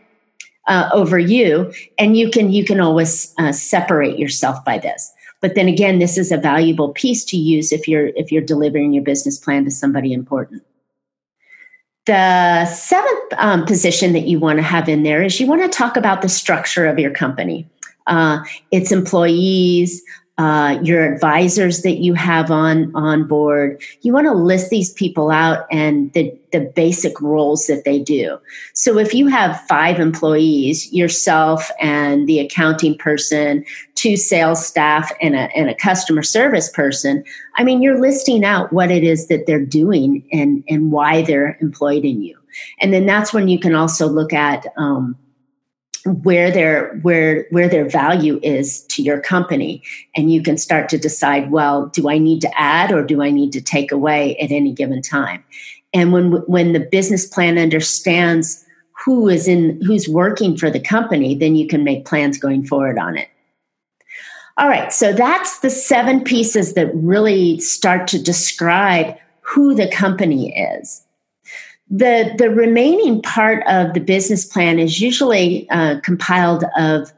uh, 0.66 0.90
over 0.92 1.18
you? 1.18 1.73
And 1.97 2.16
you 2.16 2.30
can 2.30 2.52
you 2.52 2.64
can 2.64 2.80
always 2.80 3.33
uh, 3.38 3.52
separate 3.52 4.18
yourself 4.18 4.62
by 4.66 4.78
this. 4.78 5.12
But 5.40 5.54
then 5.54 5.68
again, 5.68 5.99
this 5.99 6.18
is 6.18 6.33
a 6.33 6.37
valuable 6.37 6.90
piece 6.90 7.25
to 7.26 7.37
use 7.37 7.73
if 7.73 7.87
you're 7.87 8.09
if 8.09 8.33
you're 8.33 8.42
delivering 8.42 8.92
your 8.92 9.04
business 9.04 9.38
plan 9.38 9.64
to 9.64 9.71
somebody 9.71 10.12
important. 10.12 10.62
The 12.07 12.64
seventh 12.66 13.33
um, 13.37 13.66
position 13.66 14.14
that 14.14 14.26
you 14.26 14.40
want 14.40 14.59
to 14.59 14.62
have 14.62 14.88
in 14.88 15.02
there 15.02 15.23
is 15.23 15.38
you 15.38 15.47
want 15.47 15.62
to 15.62 15.68
talk 15.68 15.97
about 15.97 16.23
the 16.23 16.28
structure 16.28 16.87
of 16.87 16.99
your 16.99 17.11
company, 17.11 17.68
uh, 18.07 18.38
its 18.71 18.90
employees, 18.90 20.02
uh, 20.38 20.78
your 20.85 21.12
advisors 21.12 21.83
that 21.83 21.99
you 21.99 22.14
have 22.14 22.50
on 22.50 22.95
on 22.95 23.26
board. 23.26 23.83
You 24.02 24.12
want 24.12 24.26
to 24.26 24.33
list 24.33 24.71
these 24.71 24.92
people 24.92 25.30
out 25.30 25.66
and 25.71 26.12
the 26.12 26.33
the 26.52 26.61
basic 26.61 27.21
roles 27.21 27.66
that 27.66 27.85
they 27.85 27.99
do. 27.99 28.38
So 28.73 28.99
if 28.99 29.12
you 29.12 29.26
have 29.26 29.61
five 29.66 29.99
employees, 30.00 30.90
yourself 30.92 31.71
and 31.80 32.26
the 32.26 32.38
accounting 32.38 32.97
person, 32.97 33.64
two 33.99 34.17
sales 34.17 34.64
staff, 34.64 35.11
and 35.21 35.35
a 35.35 35.55
and 35.57 35.69
a 35.69 35.75
customer 35.75 36.23
service 36.23 36.71
person, 36.71 37.25
I 37.57 37.64
mean, 37.64 37.83
you're 37.83 38.00
listing 38.00 38.45
out 38.45 38.73
what 38.73 38.90
it 38.90 39.02
is 39.02 39.26
that 39.26 39.47
they're 39.47 39.64
doing 39.64 40.26
and 40.33 40.62
and 40.69 40.93
why 40.93 41.23
they're 41.23 41.59
employed 41.61 42.05
in 42.05 42.23
you. 42.23 42.38
And 42.81 42.93
then 42.93 43.07
that's 43.07 43.35
when 43.35 43.49
you 43.49 43.59
can 43.59 43.75
also 43.75 44.07
look 44.07 44.33
at 44.33 44.67
um, 44.76 45.17
where 46.23 46.50
their 46.50 46.97
where 47.02 47.47
where 47.50 47.69
their 47.69 47.88
value 47.88 48.38
is 48.43 48.85
to 48.85 49.02
your 49.02 49.21
company. 49.21 49.83
And 50.14 50.33
you 50.33 50.43
can 50.43 50.57
start 50.57 50.88
to 50.90 50.99
decide 50.99 51.50
well 51.50 51.87
do 51.87 52.09
i 52.09 52.19
need 52.19 52.40
to 52.43 52.61
add 52.61 52.93
or 52.93 53.02
do 53.02 53.21
i 53.23 53.31
need 53.31 53.52
to 53.52 53.61
take 53.61 53.90
away 53.90 54.37
at 54.37 54.52
any 54.52 54.73
given 54.73 55.02
time? 55.02 55.45
And 55.93 56.12
when 56.12 56.33
when 56.47 56.73
the 56.73 56.81
business 56.81 57.26
plan 57.26 57.59
understands 57.59 58.64
who 59.05 59.28
is 59.28 59.49
in 59.49 59.81
who's 59.85 60.09
working 60.09 60.57
for 60.57 60.71
the 60.71 60.81
company 60.81 61.35
then 61.35 61.57
you 61.57 61.67
can 61.67 61.83
make 61.83 62.07
plans 62.07 62.38
going 62.38 62.64
forward 62.64 62.99
on 62.99 63.17
it 63.17 63.28
all 64.59 64.69
right 64.69 64.93
so 64.93 65.12
that's 65.12 65.61
the 65.61 65.71
seven 65.71 66.23
pieces 66.23 66.75
that 66.75 66.95
really 66.95 67.59
start 67.61 68.07
to 68.07 68.23
describe 68.23 69.17
who 69.41 69.75
the 69.75 69.91
company 69.91 70.57
is 70.57 71.07
the 71.91 72.35
the 72.37 72.50
remaining 72.50 73.23
part 73.23 73.67
of 73.67 73.95
the 73.95 74.00
business 74.00 74.45
plan 74.45 74.79
is 74.79 75.00
usually 75.00 75.69
uh, 75.71 75.99
compiled 76.00 76.65
of 76.77 77.12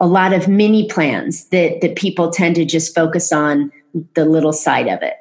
a 0.00 0.06
lot 0.06 0.32
of 0.32 0.48
mini 0.48 0.88
plans 0.88 1.46
that 1.48 1.80
that 1.80 1.96
people 1.96 2.30
tend 2.30 2.54
to 2.56 2.64
just 2.64 2.94
focus 2.94 3.32
on 3.32 3.72
the 4.14 4.24
little 4.24 4.52
side 4.52 4.88
of 4.88 5.02
it. 5.02 5.14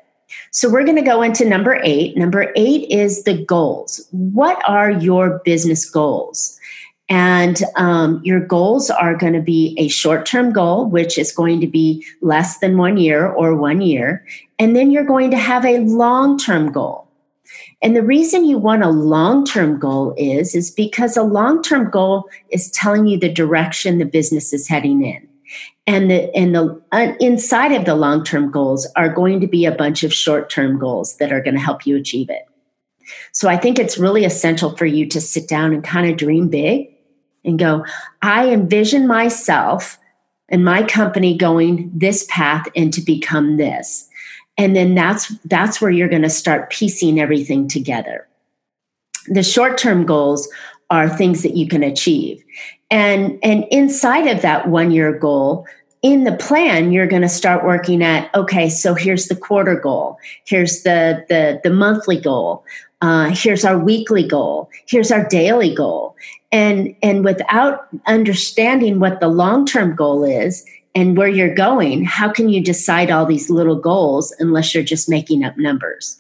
So 0.52 0.70
we're 0.70 0.84
going 0.84 0.96
to 0.98 1.02
go 1.02 1.22
into 1.22 1.44
number 1.46 1.80
eight. 1.84 2.16
Number 2.16 2.52
eight 2.56 2.90
is 2.92 3.24
the 3.24 3.44
goals. 3.46 4.06
What 4.12 4.62
are 4.68 4.92
your 4.92 5.42
business 5.44 5.90
goals? 5.90 6.59
And 7.10 7.64
um, 7.76 8.22
your 8.24 8.40
goals 8.40 8.92
are 8.92 9.16
going 9.16 9.34
to 9.34 9.42
be 9.42 9.76
a 9.80 9.88
short 9.88 10.28
term 10.28 10.54
goal, 10.54 10.86
which 10.86 11.18
is 11.18 11.32
going 11.32 11.60
to 11.62 11.68
be 11.68 12.06
less 12.22 12.60
than 12.60 12.78
one 12.78 12.98
year 12.98 13.28
or 13.28 13.56
one 13.56 13.82
year. 13.82 14.26
And 14.60 14.76
then 14.76 14.92
you're 14.92 15.04
going 15.04 15.32
to 15.32 15.38
have 15.38 15.66
a 15.66 15.80
long 15.80 16.38
term 16.38 16.72
goal. 16.72 17.08
And 17.82 17.96
the 17.96 18.04
reason 18.04 18.46
you 18.46 18.60
want 18.60 18.84
a 18.84 18.90
long 18.90 19.44
term 19.44 19.80
goal 19.80 20.14
is, 20.18 20.54
is 20.54 20.70
because 20.70 21.18
a 21.18 21.24
long 21.24 21.64
term 21.64 21.90
goal 21.90 22.30
is 22.52 22.70
telling 22.72 23.08
you 23.08 23.18
the 23.18 23.34
direction 23.34 23.98
the 23.98 24.06
business 24.06 24.54
is 24.54 24.68
heading 24.68 25.04
in. 25.04 25.28
And 25.88 26.12
the 26.12 26.36
and 26.36 26.54
the 26.54 26.80
uh, 26.92 27.14
inside 27.20 27.72
of 27.72 27.86
the 27.86 27.96
long-term 27.96 28.52
goals 28.52 28.88
are 28.96 29.10
going 29.10 29.40
to 29.40 29.48
be 29.48 29.66
a 29.66 29.72
bunch 29.72 30.04
of 30.04 30.14
short-term 30.14 30.78
goals 30.78 31.18
that 31.18 31.34
are 31.34 31.42
going 31.42 31.56
to 31.56 31.60
help 31.60 31.88
you 31.88 31.96
achieve 31.96 32.30
it. 32.30 32.48
So 33.32 33.50
I 33.50 33.58
think 33.58 33.80
it's 33.80 33.98
really 33.98 34.24
essential 34.24 34.78
for 34.78 34.86
you 34.86 35.08
to 35.08 35.20
sit 35.20 35.48
down 35.48 35.74
and 35.74 35.84
kind 35.84 36.08
of 36.08 36.16
dream 36.16 36.48
big 36.48 36.94
and 37.46 37.60
go, 37.60 37.86
I 38.22 38.50
envision 38.50 39.08
myself 39.08 39.98
and 40.50 40.66
my 40.66 40.84
company 40.84 41.38
going 41.38 41.92
this 41.94 42.26
path 42.30 42.66
and 42.76 42.92
to 42.94 43.02
become 43.02 43.58
this. 43.58 44.08
And 44.58 44.76
then 44.76 44.96
that's 44.96 45.28
that's 45.46 45.82
where 45.82 45.92
you're 45.92 46.10
going 46.10 46.22
to 46.24 46.30
start 46.30 46.70
piecing 46.70 47.20
everything 47.20 47.68
together. 47.68 48.28
The 49.28 49.44
short-term 49.44 50.06
goals 50.06 50.50
are 50.90 51.08
things 51.08 51.44
that 51.44 51.56
you 51.56 51.68
can 51.68 51.84
achieve. 51.84 52.44
And 52.92 53.40
and 53.42 53.66
inside 53.72 54.28
of 54.28 54.42
that 54.42 54.68
one 54.68 54.92
year 54.92 55.18
goal, 55.18 55.66
in 56.02 56.24
the 56.24 56.36
plan 56.38 56.92
you're 56.92 57.08
going 57.08 57.22
to 57.22 57.30
start 57.30 57.66
working 57.66 58.04
at 58.04 58.34
okay 58.34 58.70
so 58.70 58.94
here's 58.94 59.28
the 59.28 59.36
quarter 59.36 59.76
goal 59.76 60.18
here's 60.46 60.84
the 60.84 61.26
the 61.30 61.60
the 61.64 61.70
monthly 61.70 62.20
goal 62.20 62.64
uh, 63.02 63.30
here's 63.30 63.66
our 63.66 63.78
weekly 63.78 64.28
goal 64.28 64.70
here's 64.88 65.12
our 65.12 65.28
daily 65.28 65.74
goal 65.74 66.16
and 66.52 66.96
and 67.02 67.24
without 67.24 67.88
understanding 68.08 69.00
what 69.00 69.20
the 69.20 69.28
long-term 69.28 69.96
goal 69.96 70.24
is 70.24 70.66
and 70.96 71.18
where 71.18 71.28
you're 71.28 71.54
going 71.54 72.04
how 72.04 72.32
can 72.32 72.50
you 72.50 72.64
decide 72.64 73.12
all 73.12 73.26
these 73.26 73.50
little 73.50 73.76
goals 73.76 74.34
unless 74.40 74.74
you're 74.74 74.84
just 74.84 75.10
making 75.10 75.44
up 75.44 75.58
numbers 75.58 76.20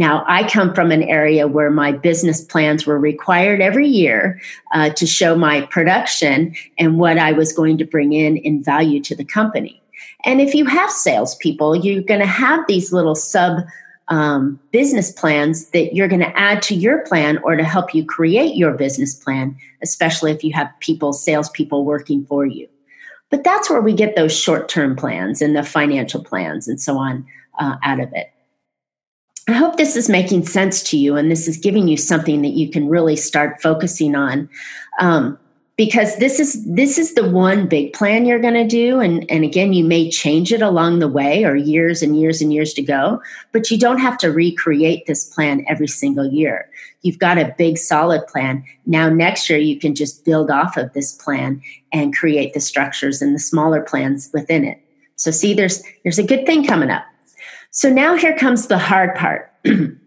now, 0.00 0.24
I 0.26 0.48
come 0.48 0.72
from 0.72 0.92
an 0.92 1.02
area 1.02 1.46
where 1.46 1.70
my 1.70 1.92
business 1.92 2.42
plans 2.42 2.86
were 2.86 2.98
required 2.98 3.60
every 3.60 3.86
year 3.86 4.40
uh, 4.72 4.88
to 4.90 5.06
show 5.06 5.36
my 5.36 5.62
production 5.62 6.54
and 6.78 6.98
what 6.98 7.18
I 7.18 7.32
was 7.32 7.52
going 7.52 7.76
to 7.78 7.84
bring 7.84 8.14
in 8.14 8.38
in 8.38 8.62
value 8.62 9.02
to 9.02 9.14
the 9.14 9.24
company. 9.24 9.82
And 10.24 10.40
if 10.40 10.54
you 10.54 10.64
have 10.64 10.90
salespeople, 10.90 11.76
you're 11.76 12.02
going 12.02 12.20
to 12.20 12.26
have 12.26 12.60
these 12.66 12.94
little 12.94 13.14
sub 13.14 13.60
um, 14.10 14.58
business 14.72 15.12
plans 15.12 15.70
that 15.70 15.94
you're 15.94 16.08
going 16.08 16.20
to 16.20 16.38
add 16.38 16.60
to 16.62 16.74
your 16.74 16.98
plan 17.06 17.38
or 17.38 17.56
to 17.56 17.64
help 17.64 17.94
you 17.94 18.04
create 18.04 18.56
your 18.56 18.72
business 18.72 19.14
plan, 19.14 19.56
especially 19.82 20.32
if 20.32 20.42
you 20.42 20.52
have 20.52 20.68
people, 20.80 21.12
salespeople 21.12 21.84
working 21.84 22.24
for 22.26 22.44
you. 22.44 22.68
But 23.30 23.44
that's 23.44 23.70
where 23.70 23.80
we 23.80 23.92
get 23.92 24.16
those 24.16 24.36
short 24.36 24.68
term 24.68 24.96
plans 24.96 25.40
and 25.40 25.54
the 25.54 25.62
financial 25.62 26.22
plans 26.22 26.66
and 26.66 26.80
so 26.80 26.98
on 26.98 27.24
uh, 27.60 27.76
out 27.84 28.00
of 28.00 28.12
it. 28.12 28.32
I 29.48 29.52
hope 29.52 29.76
this 29.76 29.96
is 29.96 30.08
making 30.08 30.46
sense 30.46 30.82
to 30.84 30.98
you 30.98 31.16
and 31.16 31.30
this 31.30 31.46
is 31.46 31.56
giving 31.56 31.88
you 31.88 31.96
something 31.96 32.42
that 32.42 32.52
you 32.52 32.68
can 32.68 32.88
really 32.88 33.16
start 33.16 33.62
focusing 33.62 34.16
on. 34.16 34.48
Um, 34.98 35.38
because 35.80 36.14
this 36.18 36.38
is 36.38 36.62
this 36.66 36.98
is 36.98 37.14
the 37.14 37.26
one 37.26 37.66
big 37.66 37.94
plan 37.94 38.26
you're 38.26 38.38
going 38.38 38.52
to 38.52 38.66
do. 38.66 39.00
And 39.00 39.24
and 39.30 39.44
again 39.44 39.72
you 39.72 39.82
may 39.82 40.10
change 40.10 40.52
it 40.52 40.60
along 40.60 40.98
the 40.98 41.08
way 41.08 41.42
or 41.42 41.56
years 41.56 42.02
and 42.02 42.20
years 42.20 42.42
and 42.42 42.52
years 42.52 42.74
to 42.74 42.82
go 42.82 43.18
but 43.52 43.70
you 43.70 43.78
don't 43.78 43.98
have 43.98 44.18
to 44.18 44.30
recreate 44.30 45.06
this 45.06 45.24
plan 45.24 45.64
every 45.70 45.88
single 45.88 46.30
year. 46.30 46.68
You've 47.00 47.18
got 47.18 47.38
a 47.38 47.54
big 47.56 47.78
solid 47.78 48.26
plan. 48.26 48.62
Now 48.84 49.08
next 49.08 49.48
year 49.48 49.58
you 49.58 49.80
can 49.80 49.94
just 49.94 50.22
build 50.22 50.50
off 50.50 50.76
of 50.76 50.92
this 50.92 51.14
plan 51.14 51.62
and 51.94 52.14
create 52.14 52.52
the 52.52 52.60
structures 52.60 53.22
and 53.22 53.34
the 53.34 53.38
smaller 53.38 53.80
plans 53.80 54.28
within 54.34 54.66
it. 54.66 54.78
So 55.16 55.30
see 55.30 55.54
there's 55.54 55.82
there's 56.02 56.18
a 56.18 56.30
good 56.30 56.44
thing 56.44 56.66
coming 56.66 56.90
up. 56.90 57.06
So 57.70 57.88
now 57.88 58.16
here 58.16 58.36
comes 58.36 58.66
the 58.66 58.76
hard 58.76 59.14
part. 59.14 59.50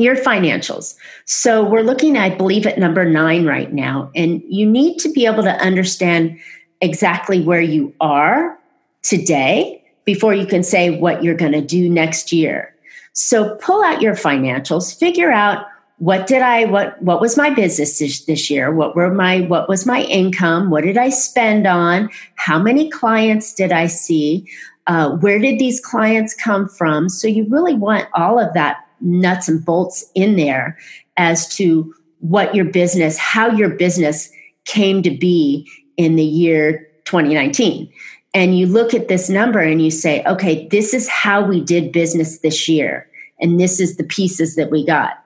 your 0.00 0.16
financials. 0.16 0.94
So 1.24 1.64
we're 1.64 1.82
looking, 1.82 2.16
I 2.16 2.34
believe, 2.34 2.66
at 2.66 2.78
number 2.78 3.04
nine 3.04 3.46
right 3.46 3.72
now. 3.72 4.10
And 4.14 4.42
you 4.48 4.66
need 4.66 4.98
to 5.00 5.10
be 5.10 5.26
able 5.26 5.42
to 5.42 5.52
understand 5.56 6.38
exactly 6.80 7.42
where 7.42 7.60
you 7.60 7.94
are 8.00 8.58
today 9.02 9.82
before 10.04 10.34
you 10.34 10.46
can 10.46 10.62
say 10.62 10.98
what 10.98 11.22
you're 11.22 11.34
going 11.34 11.52
to 11.52 11.60
do 11.60 11.88
next 11.88 12.32
year. 12.32 12.74
So 13.12 13.56
pull 13.56 13.82
out 13.82 14.00
your 14.00 14.14
financials, 14.14 14.96
figure 14.98 15.30
out 15.30 15.66
what 15.98 16.26
did 16.26 16.40
I 16.40 16.64
what 16.64 17.00
what 17.02 17.20
was 17.20 17.36
my 17.36 17.50
business 17.50 17.98
this, 17.98 18.24
this 18.24 18.50
year? 18.50 18.72
What 18.72 18.96
were 18.96 19.12
my 19.12 19.42
what 19.42 19.68
was 19.68 19.84
my 19.84 20.02
income? 20.04 20.70
What 20.70 20.84
did 20.84 20.96
I 20.96 21.10
spend 21.10 21.66
on? 21.66 22.08
How 22.36 22.58
many 22.58 22.88
clients 22.88 23.52
did 23.52 23.70
I 23.70 23.86
see? 23.86 24.48
Uh, 24.86 25.10
where 25.16 25.38
did 25.38 25.58
these 25.58 25.78
clients 25.78 26.34
come 26.34 26.68
from? 26.68 27.10
So 27.10 27.28
you 27.28 27.44
really 27.50 27.74
want 27.74 28.08
all 28.14 28.40
of 28.40 28.54
that 28.54 28.78
nuts 29.00 29.48
and 29.48 29.64
bolts 29.64 30.04
in 30.14 30.36
there 30.36 30.78
as 31.16 31.48
to 31.56 31.94
what 32.20 32.54
your 32.54 32.64
business, 32.64 33.18
how 33.18 33.50
your 33.50 33.70
business 33.70 34.30
came 34.64 35.02
to 35.02 35.10
be 35.10 35.66
in 35.96 36.16
the 36.16 36.24
year 36.24 36.86
2019. 37.04 37.90
And 38.32 38.58
you 38.58 38.66
look 38.66 38.94
at 38.94 39.08
this 39.08 39.28
number 39.28 39.58
and 39.58 39.82
you 39.82 39.90
say, 39.90 40.22
okay, 40.24 40.68
this 40.68 40.94
is 40.94 41.08
how 41.08 41.42
we 41.42 41.60
did 41.60 41.92
business 41.92 42.38
this 42.38 42.68
year. 42.68 43.08
And 43.40 43.58
this 43.58 43.80
is 43.80 43.96
the 43.96 44.04
pieces 44.04 44.54
that 44.56 44.70
we 44.70 44.86
got. 44.86 45.24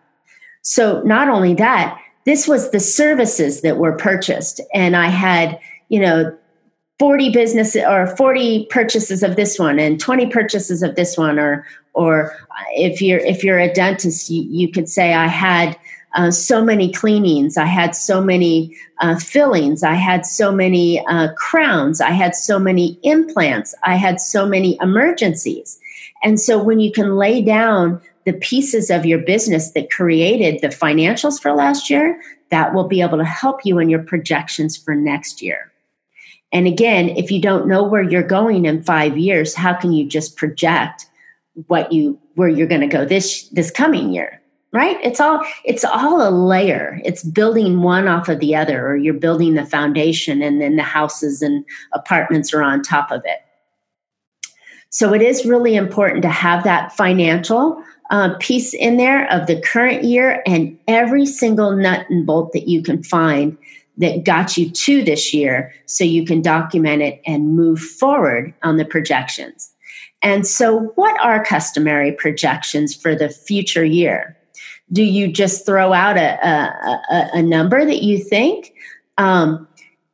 So 0.62 1.02
not 1.02 1.28
only 1.28 1.54
that, 1.54 2.00
this 2.24 2.48
was 2.48 2.70
the 2.70 2.80
services 2.80 3.60
that 3.60 3.76
were 3.76 3.96
purchased. 3.96 4.60
And 4.72 4.96
I 4.96 5.08
had, 5.08 5.58
you 5.90 6.00
know, 6.00 6.36
40 7.04 7.28
business 7.32 7.76
or 7.76 8.06
40 8.16 8.64
purchases 8.70 9.22
of 9.22 9.36
this 9.36 9.58
one 9.58 9.78
and 9.78 10.00
20 10.00 10.28
purchases 10.28 10.82
of 10.82 10.94
this 10.94 11.18
one 11.18 11.38
or 11.38 11.66
or 11.92 12.34
if 12.76 13.02
you're 13.02 13.18
if 13.18 13.44
you're 13.44 13.58
a 13.58 13.70
dentist 13.70 14.30
you, 14.30 14.42
you 14.48 14.72
could 14.72 14.88
say 14.88 15.12
i 15.12 15.26
had 15.26 15.76
uh, 16.14 16.30
so 16.30 16.64
many 16.64 16.90
cleanings. 16.92 17.56
I 17.56 17.64
had 17.64 17.94
so 17.94 18.22
many 18.22 18.74
uh, 19.00 19.18
fillings. 19.18 19.82
I 19.82 19.94
had 19.94 20.24
so 20.24 20.52
many 20.52 21.04
uh, 21.06 21.32
crowns. 21.36 22.00
I 22.00 22.10
had 22.10 22.36
so 22.36 22.56
many 22.56 23.00
implants. 23.02 23.74
I 23.82 23.96
had 23.96 24.20
so 24.20 24.46
many 24.46 24.78
emergencies. 24.80 25.78
And 26.22 26.38
so 26.40 26.62
when 26.62 26.78
you 26.78 26.92
can 26.92 27.16
lay 27.16 27.42
down 27.42 28.00
the 28.26 28.32
pieces 28.34 28.90
of 28.90 29.04
your 29.04 29.18
business 29.18 29.72
that 29.72 29.90
created 29.90 30.62
the 30.62 30.68
financials 30.68 31.42
for 31.42 31.52
last 31.52 31.90
year 31.90 32.18
that 32.50 32.72
will 32.72 32.86
be 32.86 33.02
able 33.02 33.18
to 33.18 33.24
help 33.24 33.66
you 33.66 33.80
in 33.80 33.90
your 33.90 34.04
projections 34.04 34.76
for 34.76 34.94
next 34.94 35.42
year 35.42 35.72
and 36.54 36.68
again, 36.68 37.08
if 37.10 37.32
you 37.32 37.40
don't 37.40 37.66
know 37.66 37.82
where 37.82 38.02
you're 38.02 38.22
going 38.22 38.64
in 38.64 38.84
five 38.84 39.18
years, 39.18 39.56
how 39.56 39.74
can 39.74 39.92
you 39.92 40.06
just 40.06 40.36
project 40.36 41.06
what 41.66 41.92
you 41.92 42.18
where 42.36 42.48
you're 42.48 42.68
going 42.68 42.80
to 42.80 42.86
go 42.86 43.04
this 43.04 43.48
this 43.48 43.72
coming 43.72 44.14
year? 44.14 44.40
Right? 44.72 44.96
It's 45.02 45.20
all 45.20 45.44
it's 45.64 45.84
all 45.84 46.26
a 46.26 46.30
layer. 46.30 47.00
It's 47.04 47.24
building 47.24 47.82
one 47.82 48.06
off 48.06 48.28
of 48.28 48.38
the 48.38 48.54
other, 48.54 48.86
or 48.86 48.96
you're 48.96 49.14
building 49.14 49.54
the 49.54 49.66
foundation, 49.66 50.42
and 50.42 50.60
then 50.60 50.76
the 50.76 50.84
houses 50.84 51.42
and 51.42 51.64
apartments 51.92 52.54
are 52.54 52.62
on 52.62 52.82
top 52.82 53.10
of 53.10 53.22
it. 53.24 53.40
So 54.90 55.12
it 55.12 55.22
is 55.22 55.44
really 55.44 55.74
important 55.74 56.22
to 56.22 56.28
have 56.28 56.62
that 56.62 56.92
financial 56.92 57.82
uh, 58.10 58.36
piece 58.38 58.72
in 58.74 58.96
there 58.96 59.28
of 59.32 59.48
the 59.48 59.60
current 59.60 60.04
year 60.04 60.40
and 60.46 60.78
every 60.86 61.26
single 61.26 61.72
nut 61.72 62.06
and 62.10 62.24
bolt 62.24 62.52
that 62.52 62.68
you 62.68 62.80
can 62.80 63.02
find 63.02 63.58
that 63.98 64.24
got 64.24 64.56
you 64.56 64.70
to 64.70 65.04
this 65.04 65.32
year 65.32 65.72
so 65.86 66.04
you 66.04 66.24
can 66.24 66.42
document 66.42 67.02
it 67.02 67.20
and 67.26 67.54
move 67.56 67.80
forward 67.80 68.52
on 68.62 68.76
the 68.76 68.84
projections. 68.84 69.72
And 70.22 70.46
so, 70.46 70.92
what 70.94 71.20
are 71.20 71.44
customary 71.44 72.12
projections 72.12 72.94
for 72.94 73.14
the 73.14 73.28
future 73.28 73.84
year? 73.84 74.36
Do 74.92 75.02
you 75.02 75.30
just 75.30 75.66
throw 75.66 75.92
out 75.92 76.16
a, 76.16 76.46
a, 76.46 77.30
a 77.34 77.42
number 77.42 77.84
that 77.84 78.02
you 78.02 78.18
think? 78.18 78.72
Um, 79.18 79.68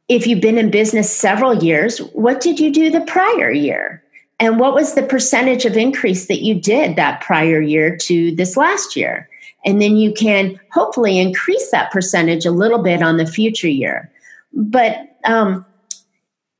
if 0.08 0.26
you've 0.26 0.40
been 0.40 0.58
in 0.58 0.70
business 0.70 1.14
several 1.14 1.62
years, 1.62 1.98
what 2.12 2.40
did 2.40 2.58
you 2.58 2.72
do 2.72 2.90
the 2.90 3.02
prior 3.02 3.52
year? 3.52 4.02
And 4.40 4.58
what 4.58 4.74
was 4.74 4.94
the 4.94 5.04
percentage 5.04 5.64
of 5.64 5.76
increase 5.76 6.26
that 6.26 6.42
you 6.42 6.60
did 6.60 6.96
that 6.96 7.20
prior 7.20 7.60
year 7.60 7.96
to 7.98 8.34
this 8.34 8.56
last 8.56 8.96
year? 8.96 9.29
And 9.64 9.80
then 9.80 9.96
you 9.96 10.12
can 10.12 10.58
hopefully 10.72 11.18
increase 11.18 11.70
that 11.70 11.90
percentage 11.90 12.46
a 12.46 12.50
little 12.50 12.82
bit 12.82 13.02
on 13.02 13.18
the 13.18 13.26
future 13.26 13.68
year. 13.68 14.10
But 14.52 15.16
um, 15.24 15.66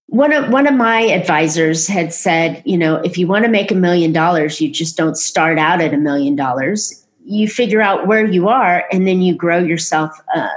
one 0.06 0.32
of 0.32 0.50
one 0.50 0.66
of 0.66 0.74
my 0.74 1.02
advisors 1.02 1.86
had 1.86 2.12
said, 2.12 2.62
you 2.66 2.76
know, 2.76 2.96
if 2.96 3.16
you 3.16 3.26
want 3.26 3.44
to 3.44 3.50
make 3.50 3.70
a 3.70 3.76
million 3.76 4.12
dollars, 4.12 4.60
you 4.60 4.70
just 4.70 4.96
don't 4.96 5.16
start 5.16 5.58
out 5.58 5.80
at 5.80 5.94
a 5.94 5.98
million 5.98 6.36
dollars. 6.36 7.06
You 7.24 7.48
figure 7.48 7.80
out 7.80 8.06
where 8.06 8.26
you 8.26 8.48
are, 8.48 8.84
and 8.92 9.06
then 9.06 9.22
you 9.22 9.34
grow 9.34 9.58
yourself 9.58 10.10
uh, 10.34 10.48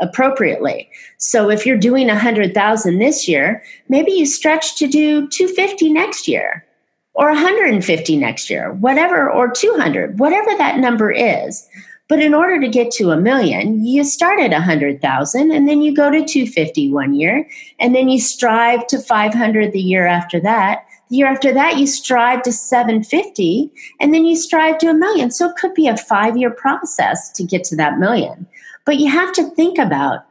appropriately. 0.00 0.88
So 1.18 1.50
if 1.50 1.66
you're 1.66 1.76
doing 1.76 2.10
a 2.10 2.18
hundred 2.18 2.54
thousand 2.54 2.98
this 2.98 3.28
year, 3.28 3.62
maybe 3.88 4.12
you 4.12 4.24
stretch 4.24 4.76
to 4.76 4.86
do 4.86 5.28
two 5.28 5.48
fifty 5.48 5.92
next 5.92 6.28
year, 6.28 6.64
or 7.14 7.26
150 7.26 8.16
next 8.16 8.48
year, 8.48 8.72
whatever, 8.74 9.30
or 9.30 9.50
200, 9.50 10.18
whatever 10.18 10.50
that 10.56 10.78
number 10.78 11.10
is. 11.10 11.68
But 12.08 12.20
in 12.20 12.34
order 12.34 12.60
to 12.60 12.68
get 12.68 12.90
to 12.92 13.10
a 13.10 13.16
million, 13.16 13.84
you 13.84 14.04
start 14.04 14.40
at 14.40 14.50
100,000 14.50 15.50
and 15.50 15.68
then 15.68 15.80
you 15.80 15.94
go 15.94 16.10
to 16.10 16.24
250 16.24 16.92
one 16.92 17.14
year, 17.14 17.48
and 17.78 17.94
then 17.94 18.08
you 18.08 18.20
strive 18.20 18.86
to 18.88 18.98
500 18.98 19.72
the 19.72 19.80
year 19.80 20.06
after 20.06 20.40
that. 20.40 20.84
The 21.08 21.16
year 21.16 21.26
after 21.26 21.52
that, 21.52 21.78
you 21.78 21.86
strive 21.86 22.42
to 22.42 22.52
750, 22.52 23.70
and 24.00 24.12
then 24.12 24.24
you 24.24 24.36
strive 24.36 24.78
to 24.78 24.90
a 24.90 24.94
million. 24.94 25.30
So 25.30 25.48
it 25.48 25.56
could 25.56 25.74
be 25.74 25.88
a 25.88 25.96
five 25.96 26.36
year 26.36 26.50
process 26.50 27.30
to 27.32 27.44
get 27.44 27.64
to 27.64 27.76
that 27.76 27.98
million. 27.98 28.46
But 28.84 28.98
you 28.98 29.10
have 29.10 29.32
to 29.34 29.48
think 29.50 29.78
about 29.78 30.26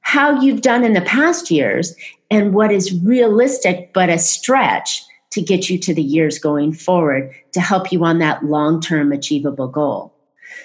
how 0.00 0.40
you've 0.40 0.62
done 0.62 0.84
in 0.84 0.94
the 0.94 1.00
past 1.02 1.50
years 1.50 1.94
and 2.30 2.54
what 2.54 2.72
is 2.72 2.98
realistic 3.04 3.92
but 3.92 4.08
a 4.08 4.18
stretch 4.18 5.04
to 5.30 5.40
get 5.40 5.70
you 5.70 5.78
to 5.78 5.94
the 5.94 6.02
years 6.02 6.38
going 6.38 6.72
forward 6.72 7.32
to 7.52 7.60
help 7.60 7.92
you 7.92 8.04
on 8.04 8.18
that 8.18 8.44
long 8.44 8.80
term 8.80 9.12
achievable 9.12 9.68
goal. 9.68 10.14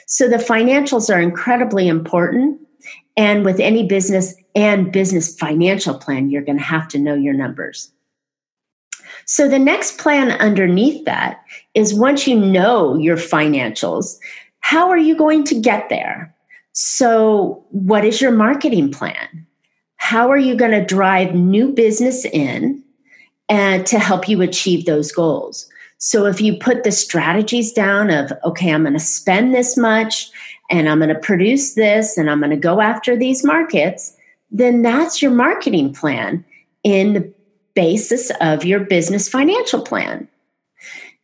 So 0.08 0.28
the 0.28 0.38
financials 0.38 1.13
are 1.13 1.19
incredibly 1.19 1.88
important. 1.88 2.60
And 3.17 3.45
with 3.45 3.60
any 3.60 3.88
business 3.88 4.36
and 4.56 4.91
business 4.91 5.36
financial 5.36 5.97
plan, 5.97 6.30
you're 6.30 6.43
going 6.43 6.58
to 6.58 6.63
have 6.63 6.88
to 6.89 6.99
know 6.99 7.13
your 7.13 7.34
numbers. 7.34 7.91
So 9.25 9.47
the 9.47 9.60
next 9.60 9.97
plan 9.97 10.32
underneath 10.34 11.06
that 11.06 11.43
is 11.73 11.93
once 11.93 12.28
you 12.28 12.39
know 12.39 12.95
your 12.97 13.17
financials, 13.17 14.17
how 14.60 14.89
are 14.89 14.97
you 14.97 15.15
going 15.15 15.43
to 15.45 15.60
get 15.60 15.89
there? 15.89 16.36
So, 16.73 17.63
what 17.69 18.04
is 18.04 18.19
your 18.19 18.32
marketing 18.32 18.91
plan? 18.91 19.47
How 19.95 20.30
are 20.30 20.38
you 20.38 20.56
going 20.56 20.71
to 20.71 20.84
drive 20.84 21.34
new 21.34 21.71
business 21.71 22.25
in 22.25 22.84
and 23.50 23.86
to 23.88 24.00
help 24.00 24.28
you 24.28 24.42
achieve 24.42 24.86
those 24.86 25.12
goals? 25.12 25.70
So, 25.98 26.26
if 26.26 26.42
you 26.42 26.58
put 26.58 26.84
the 26.84 26.92
strategies 26.92 27.72
down 27.72 28.10
of, 28.10 28.32
okay, 28.44 28.72
I'm 28.72 28.84
going 28.84 28.94
to 28.94 29.00
spend 29.00 29.54
this 29.56 29.78
much 29.78 30.30
and 30.70 30.90
I'm 30.90 31.00
going 31.00 31.10
to 31.10 31.20
produce 31.20 31.74
this 31.74 32.18
and 32.18 32.30
I'm 32.30 32.40
going 32.40 32.52
to 32.52 32.58
go 32.58 32.82
after 32.82 33.16
these 33.16 33.44
markets, 33.44 34.16
then 34.52 34.82
that's 34.82 35.22
your 35.22 35.32
marketing 35.32 35.94
plan 35.94 36.44
in 36.84 37.14
the 37.14 37.34
basis 37.76 38.32
of 38.42 38.66
your 38.66 38.80
business 38.80 39.28
financial 39.30 39.82
plan. 39.82 40.28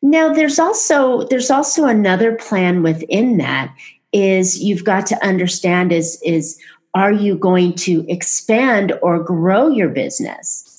Now 0.01 0.33
there's 0.33 0.59
also 0.59 1.23
there's 1.27 1.51
also 1.51 1.85
another 1.85 2.35
plan 2.35 2.83
within 2.83 3.37
that 3.37 3.73
is 4.11 4.61
you've 4.61 4.83
got 4.83 5.05
to 5.07 5.25
understand 5.25 5.91
is 5.91 6.21
is 6.23 6.59
are 6.93 7.13
you 7.13 7.37
going 7.37 7.73
to 7.73 8.05
expand 8.09 8.93
or 9.01 9.23
grow 9.23 9.69
your 9.69 9.89
business? 9.89 10.70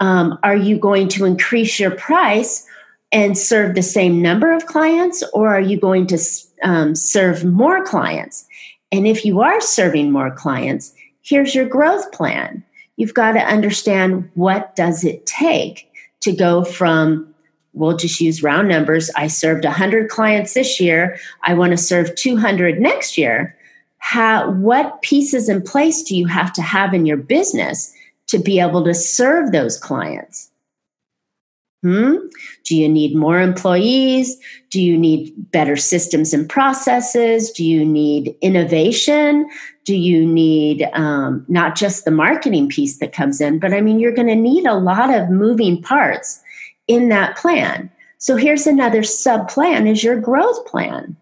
Um, 0.00 0.38
are 0.42 0.56
you 0.56 0.78
going 0.78 1.08
to 1.08 1.24
increase 1.24 1.78
your 1.78 1.90
price 1.90 2.66
and 3.12 3.36
serve 3.36 3.74
the 3.74 3.82
same 3.82 4.22
number 4.22 4.52
of 4.52 4.66
clients, 4.66 5.22
or 5.32 5.48
are 5.48 5.60
you 5.60 5.78
going 5.78 6.06
to 6.08 6.18
um, 6.62 6.94
serve 6.94 7.44
more 7.44 7.84
clients? 7.84 8.46
And 8.92 9.06
if 9.06 9.24
you 9.24 9.40
are 9.40 9.60
serving 9.60 10.10
more 10.10 10.30
clients, 10.30 10.94
here's 11.22 11.54
your 11.54 11.66
growth 11.66 12.10
plan. 12.12 12.64
You've 12.96 13.14
got 13.14 13.32
to 13.32 13.40
understand 13.40 14.30
what 14.34 14.74
does 14.76 15.04
it 15.04 15.26
take 15.26 15.90
to 16.20 16.32
go 16.32 16.64
from 16.64 17.26
we'll 17.72 17.96
just 17.96 18.20
use 18.20 18.42
round 18.42 18.68
numbers. 18.68 19.10
I 19.16 19.28
served 19.28 19.64
100 19.64 20.08
clients 20.08 20.54
this 20.54 20.80
year. 20.80 21.18
I 21.44 21.54
want 21.54 21.70
to 21.70 21.76
serve 21.76 22.14
200 22.16 22.80
next 22.80 23.16
year. 23.16 23.56
How, 23.98 24.50
what 24.50 25.02
pieces 25.02 25.48
in 25.48 25.62
place 25.62 26.02
do 26.02 26.16
you 26.16 26.26
have 26.26 26.52
to 26.54 26.62
have 26.62 26.94
in 26.94 27.06
your 27.06 27.16
business 27.16 27.94
to 28.30 28.38
be 28.38 28.60
able 28.60 28.84
to 28.84 28.94
serve 28.94 29.52
those 29.52 29.78
clients? 29.78 30.50
Hmm? 31.82 32.16
Do 32.64 32.76
you 32.76 32.88
need 32.88 33.16
more 33.16 33.40
employees? 33.40 34.36
Do 34.70 34.82
you 34.82 34.98
need 34.98 35.32
better 35.50 35.76
systems 35.76 36.34
and 36.34 36.48
processes? 36.48 37.50
Do 37.50 37.64
you 37.64 37.84
need 37.84 38.36
innovation? 38.42 39.48
Do 39.84 39.96
you 39.96 40.26
need 40.26 40.88
um, 40.92 41.44
not 41.48 41.76
just 41.76 42.04
the 42.04 42.10
marketing 42.10 42.68
piece 42.68 42.98
that 42.98 43.14
comes 43.14 43.40
in, 43.40 43.58
but 43.58 43.72
I 43.72 43.80
mean, 43.80 43.98
you're 43.98 44.12
going 44.12 44.28
to 44.28 44.34
need 44.34 44.66
a 44.66 44.74
lot 44.74 45.12
of 45.12 45.30
moving 45.30 45.80
parts 45.80 46.42
in 46.86 47.08
that 47.08 47.36
plan. 47.36 47.90
So 48.18 48.36
here's 48.36 48.66
another 48.66 49.02
sub 49.02 49.48
plan 49.48 49.86
is 49.86 50.04
your 50.04 50.20
growth 50.20 50.66
plan. 50.66 51.16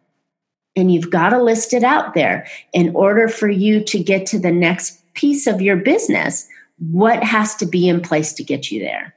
And 0.75 0.93
you've 0.93 1.11
got 1.11 1.31
to 1.31 1.43
list 1.43 1.73
it 1.73 1.85
out 1.85 2.15
there 2.15 2.47
in 2.73 2.95
order 2.95 3.29
for 3.29 3.49
you 3.49 3.83
to 3.85 3.99
get 4.03 4.27
to 4.27 4.39
the 4.39 4.53
next 4.53 5.01
piece 5.15 5.47
of 5.47 5.61
your 5.61 5.77
business. 5.77 6.49
What 6.79 7.23
has 7.23 7.55
to 7.57 7.67
be 7.67 7.89
in 7.89 8.01
place 8.01 8.33
to 8.35 8.45
get 8.45 8.71
you 8.71 8.81
there? 8.81 9.15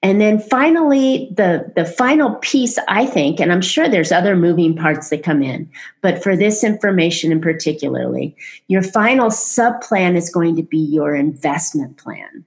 And 0.00 0.20
then 0.20 0.38
finally, 0.38 1.28
the, 1.36 1.72
the 1.74 1.84
final 1.84 2.36
piece, 2.36 2.78
I 2.86 3.04
think, 3.04 3.40
and 3.40 3.52
I'm 3.52 3.60
sure 3.60 3.88
there's 3.88 4.12
other 4.12 4.36
moving 4.36 4.76
parts 4.76 5.10
that 5.10 5.24
come 5.24 5.42
in, 5.42 5.68
but 6.02 6.22
for 6.22 6.36
this 6.36 6.62
information 6.62 7.32
in 7.32 7.40
particularly, 7.40 8.36
your 8.68 8.82
final 8.82 9.30
sub 9.30 9.80
plan 9.80 10.14
is 10.14 10.30
going 10.30 10.54
to 10.54 10.62
be 10.62 10.78
your 10.78 11.16
investment 11.16 11.96
plan. 11.96 12.44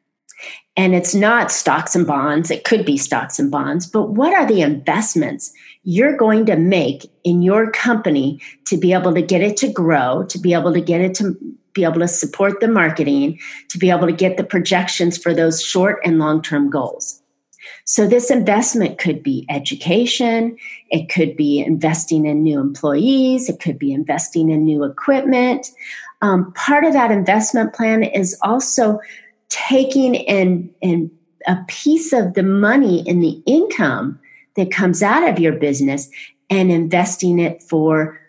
And 0.77 0.95
it's 0.95 1.13
not 1.13 1.51
stocks 1.51 1.93
and 1.93 2.07
bonds. 2.07 2.49
It 2.49 2.63
could 2.63 2.85
be 2.85 2.97
stocks 2.97 3.37
and 3.37 3.51
bonds, 3.51 3.85
but 3.85 4.11
what 4.11 4.33
are 4.33 4.45
the 4.45 4.61
investments 4.61 5.51
you're 5.83 6.15
going 6.15 6.45
to 6.45 6.55
make 6.55 7.11
in 7.25 7.41
your 7.41 7.69
company 7.71 8.39
to 8.67 8.77
be 8.77 8.93
able 8.93 9.13
to 9.13 9.21
get 9.21 9.41
it 9.41 9.57
to 9.57 9.71
grow, 9.71 10.23
to 10.29 10.39
be 10.39 10.53
able 10.53 10.71
to 10.71 10.81
get 10.81 11.01
it 11.01 11.15
to 11.15 11.35
be 11.73 11.83
able 11.83 11.99
to 11.99 12.07
support 12.07 12.59
the 12.59 12.67
marketing, 12.67 13.39
to 13.69 13.77
be 13.77 13.89
able 13.89 14.07
to 14.07 14.13
get 14.13 14.37
the 14.37 14.43
projections 14.43 15.17
for 15.17 15.33
those 15.33 15.63
short 15.63 15.99
and 16.03 16.19
long 16.19 16.41
term 16.41 16.69
goals? 16.69 17.21
So, 17.85 18.07
this 18.07 18.31
investment 18.31 18.97
could 18.97 19.21
be 19.21 19.45
education, 19.49 20.57
it 20.89 21.09
could 21.09 21.35
be 21.35 21.59
investing 21.59 22.25
in 22.25 22.43
new 22.43 22.59
employees, 22.59 23.49
it 23.49 23.59
could 23.59 23.77
be 23.77 23.91
investing 23.91 24.49
in 24.49 24.63
new 24.63 24.83
equipment. 24.83 25.67
Um, 26.21 26.53
part 26.53 26.83
of 26.83 26.93
that 26.93 27.11
investment 27.11 27.73
plan 27.73 28.03
is 28.03 28.37
also 28.41 28.99
taking 29.49 30.27
and 30.27 30.69
and 30.81 31.11
a 31.47 31.57
piece 31.67 32.13
of 32.13 32.33
the 32.35 32.43
money 32.43 33.03
and 33.07 33.23
the 33.23 33.41
income 33.45 34.19
that 34.55 34.71
comes 34.71 35.01
out 35.01 35.27
of 35.27 35.39
your 35.39 35.53
business 35.53 36.09
and 36.49 36.71
investing 36.71 37.39
it 37.39 37.63
for 37.63 38.20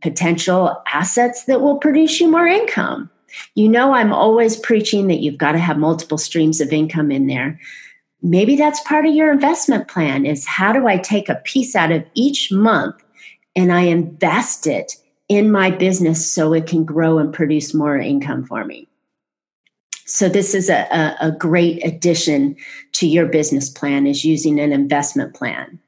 potential 0.00 0.82
assets 0.92 1.44
that 1.44 1.60
will 1.60 1.78
produce 1.78 2.20
you 2.20 2.30
more 2.30 2.46
income. 2.46 3.10
You 3.54 3.68
know, 3.68 3.92
I'm 3.92 4.12
always 4.12 4.56
preaching 4.56 5.08
that 5.08 5.20
you've 5.20 5.38
got 5.38 5.52
to 5.52 5.58
have 5.58 5.76
multiple 5.76 6.18
streams 6.18 6.60
of 6.60 6.72
income 6.72 7.10
in 7.10 7.26
there. 7.26 7.58
Maybe 8.22 8.56
that's 8.56 8.80
part 8.82 9.06
of 9.06 9.14
your 9.14 9.32
investment 9.32 9.88
plan 9.88 10.24
is 10.24 10.46
how 10.46 10.72
do 10.72 10.86
I 10.86 10.96
take 10.96 11.28
a 11.28 11.40
piece 11.44 11.76
out 11.76 11.92
of 11.92 12.04
each 12.14 12.50
month 12.50 12.94
and 13.54 13.72
I 13.72 13.82
invest 13.82 14.66
it 14.66 14.96
in 15.28 15.50
my 15.50 15.70
business 15.70 16.30
so 16.30 16.52
it 16.52 16.66
can 16.66 16.84
grow 16.84 17.18
and 17.18 17.32
produce 17.32 17.74
more 17.74 17.98
income 17.98 18.44
for 18.44 18.64
me. 18.64 18.88
So 20.06 20.28
this 20.28 20.54
is 20.54 20.68
a, 20.68 20.86
a, 20.90 21.28
a 21.28 21.32
great 21.32 21.84
addition 21.84 22.56
to 22.92 23.06
your 23.06 23.26
business 23.26 23.70
plan 23.70 24.06
is 24.06 24.24
using 24.24 24.60
an 24.60 24.72
investment 24.72 25.34
plan. 25.34 25.78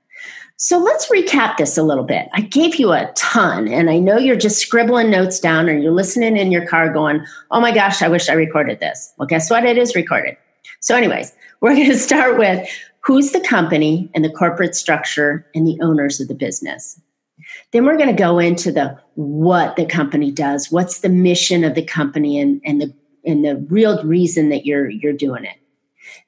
So 0.58 0.78
let's 0.78 1.10
recap 1.10 1.58
this 1.58 1.76
a 1.76 1.82
little 1.82 2.04
bit. 2.04 2.28
I 2.32 2.40
gave 2.40 2.76
you 2.76 2.92
a 2.92 3.12
ton, 3.14 3.68
and 3.68 3.90
I 3.90 3.98
know 3.98 4.16
you're 4.16 4.36
just 4.36 4.58
scribbling 4.58 5.10
notes 5.10 5.38
down 5.38 5.68
or 5.68 5.76
you're 5.76 5.92
listening 5.92 6.38
in 6.38 6.50
your 6.50 6.66
car 6.66 6.90
going, 6.90 7.22
oh 7.50 7.60
my 7.60 7.72
gosh, 7.72 8.00
I 8.00 8.08
wish 8.08 8.30
I 8.30 8.32
recorded 8.32 8.80
this. 8.80 9.12
Well, 9.18 9.26
guess 9.26 9.50
what? 9.50 9.66
It 9.66 9.76
is 9.76 9.94
recorded. 9.94 10.34
So, 10.80 10.96
anyways, 10.96 11.32
we're 11.60 11.74
going 11.74 11.90
to 11.90 11.98
start 11.98 12.38
with 12.38 12.66
who's 13.00 13.32
the 13.32 13.40
company 13.40 14.10
and 14.14 14.24
the 14.24 14.30
corporate 14.30 14.74
structure 14.74 15.46
and 15.54 15.66
the 15.66 15.78
owners 15.82 16.20
of 16.20 16.28
the 16.28 16.34
business. 16.34 16.98
Then 17.72 17.84
we're 17.84 17.98
going 17.98 18.08
to 18.08 18.22
go 18.22 18.38
into 18.38 18.72
the 18.72 18.98
what 19.14 19.76
the 19.76 19.84
company 19.84 20.30
does, 20.30 20.72
what's 20.72 21.00
the 21.00 21.10
mission 21.10 21.64
of 21.64 21.74
the 21.74 21.84
company 21.84 22.40
and, 22.40 22.62
and 22.64 22.80
the 22.80 22.94
and 23.26 23.44
the 23.44 23.56
real 23.68 24.02
reason 24.04 24.48
that 24.48 24.64
you're 24.64 24.88
you're 24.88 25.12
doing 25.12 25.44
it 25.44 25.56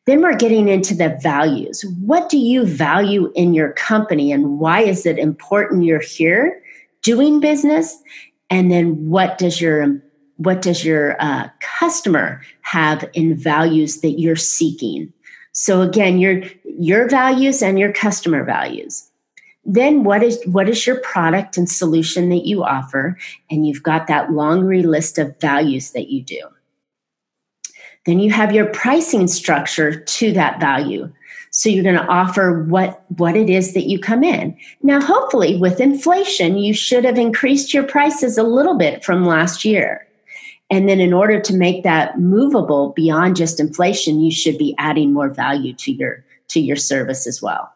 then 0.08 0.22
we're 0.22 0.36
getting 0.36 0.68
into 0.68 0.94
the 0.94 1.18
values. 1.22 1.84
What 2.00 2.30
do 2.30 2.38
you 2.38 2.64
value 2.64 3.30
in 3.34 3.52
your 3.52 3.72
company 3.72 4.32
and 4.32 4.58
why 4.58 4.80
is 4.80 5.04
it 5.04 5.18
important 5.18 5.84
you're 5.84 6.00
here 6.00 6.62
doing 7.02 7.40
business? 7.40 8.02
And 8.48 8.70
then 8.70 9.10
what 9.10 9.36
does 9.36 9.60
your 9.60 10.00
what 10.36 10.62
does 10.62 10.84
your 10.84 11.20
uh, 11.20 11.48
customer 11.60 12.40
have 12.62 13.04
in 13.12 13.36
values 13.36 14.00
that 14.00 14.18
you're 14.18 14.36
seeking? 14.36 15.12
So 15.52 15.82
again 15.82 16.18
your 16.18 16.42
your 16.64 17.06
values 17.08 17.62
and 17.62 17.78
your 17.78 17.92
customer 17.92 18.44
values. 18.44 19.10
Then 19.66 20.04
what 20.04 20.22
is 20.22 20.42
what 20.46 20.70
is 20.70 20.86
your 20.86 21.00
product 21.00 21.58
and 21.58 21.68
solution 21.68 22.30
that 22.30 22.46
you 22.46 22.64
offer? 22.64 23.18
And 23.50 23.66
you've 23.66 23.82
got 23.82 24.06
that 24.06 24.32
long 24.32 24.66
list 24.66 25.18
of 25.18 25.38
values 25.38 25.90
that 25.90 26.08
you 26.08 26.22
do 26.22 26.40
then 28.08 28.20
you 28.20 28.30
have 28.30 28.54
your 28.54 28.66
pricing 28.66 29.28
structure 29.28 30.00
to 30.00 30.32
that 30.32 30.58
value. 30.58 31.12
So 31.50 31.68
you're 31.68 31.84
going 31.84 31.94
to 31.96 32.06
offer 32.06 32.64
what, 32.64 33.04
what 33.16 33.36
it 33.36 33.50
is 33.50 33.74
that 33.74 33.88
you 33.88 33.98
come 33.98 34.24
in. 34.24 34.56
Now, 34.82 35.00
hopefully, 35.00 35.56
with 35.56 35.80
inflation, 35.80 36.56
you 36.56 36.72
should 36.72 37.04
have 37.04 37.18
increased 37.18 37.74
your 37.74 37.82
prices 37.82 38.38
a 38.38 38.42
little 38.42 38.76
bit 38.76 39.04
from 39.04 39.26
last 39.26 39.64
year. 39.64 40.06
And 40.70 40.88
then, 40.88 41.00
in 41.00 41.12
order 41.12 41.40
to 41.40 41.54
make 41.54 41.82
that 41.84 42.18
movable 42.18 42.94
beyond 42.96 43.36
just 43.36 43.60
inflation, 43.60 44.20
you 44.20 44.30
should 44.30 44.56
be 44.56 44.74
adding 44.78 45.12
more 45.12 45.28
value 45.28 45.74
to 45.74 45.92
your 45.92 46.24
to 46.48 46.60
your 46.60 46.76
service 46.76 47.26
as 47.26 47.42
well. 47.42 47.70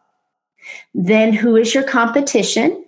Then, 0.95 1.33
who 1.33 1.57
is 1.57 1.75
your 1.75 1.85
competition, 1.85 2.85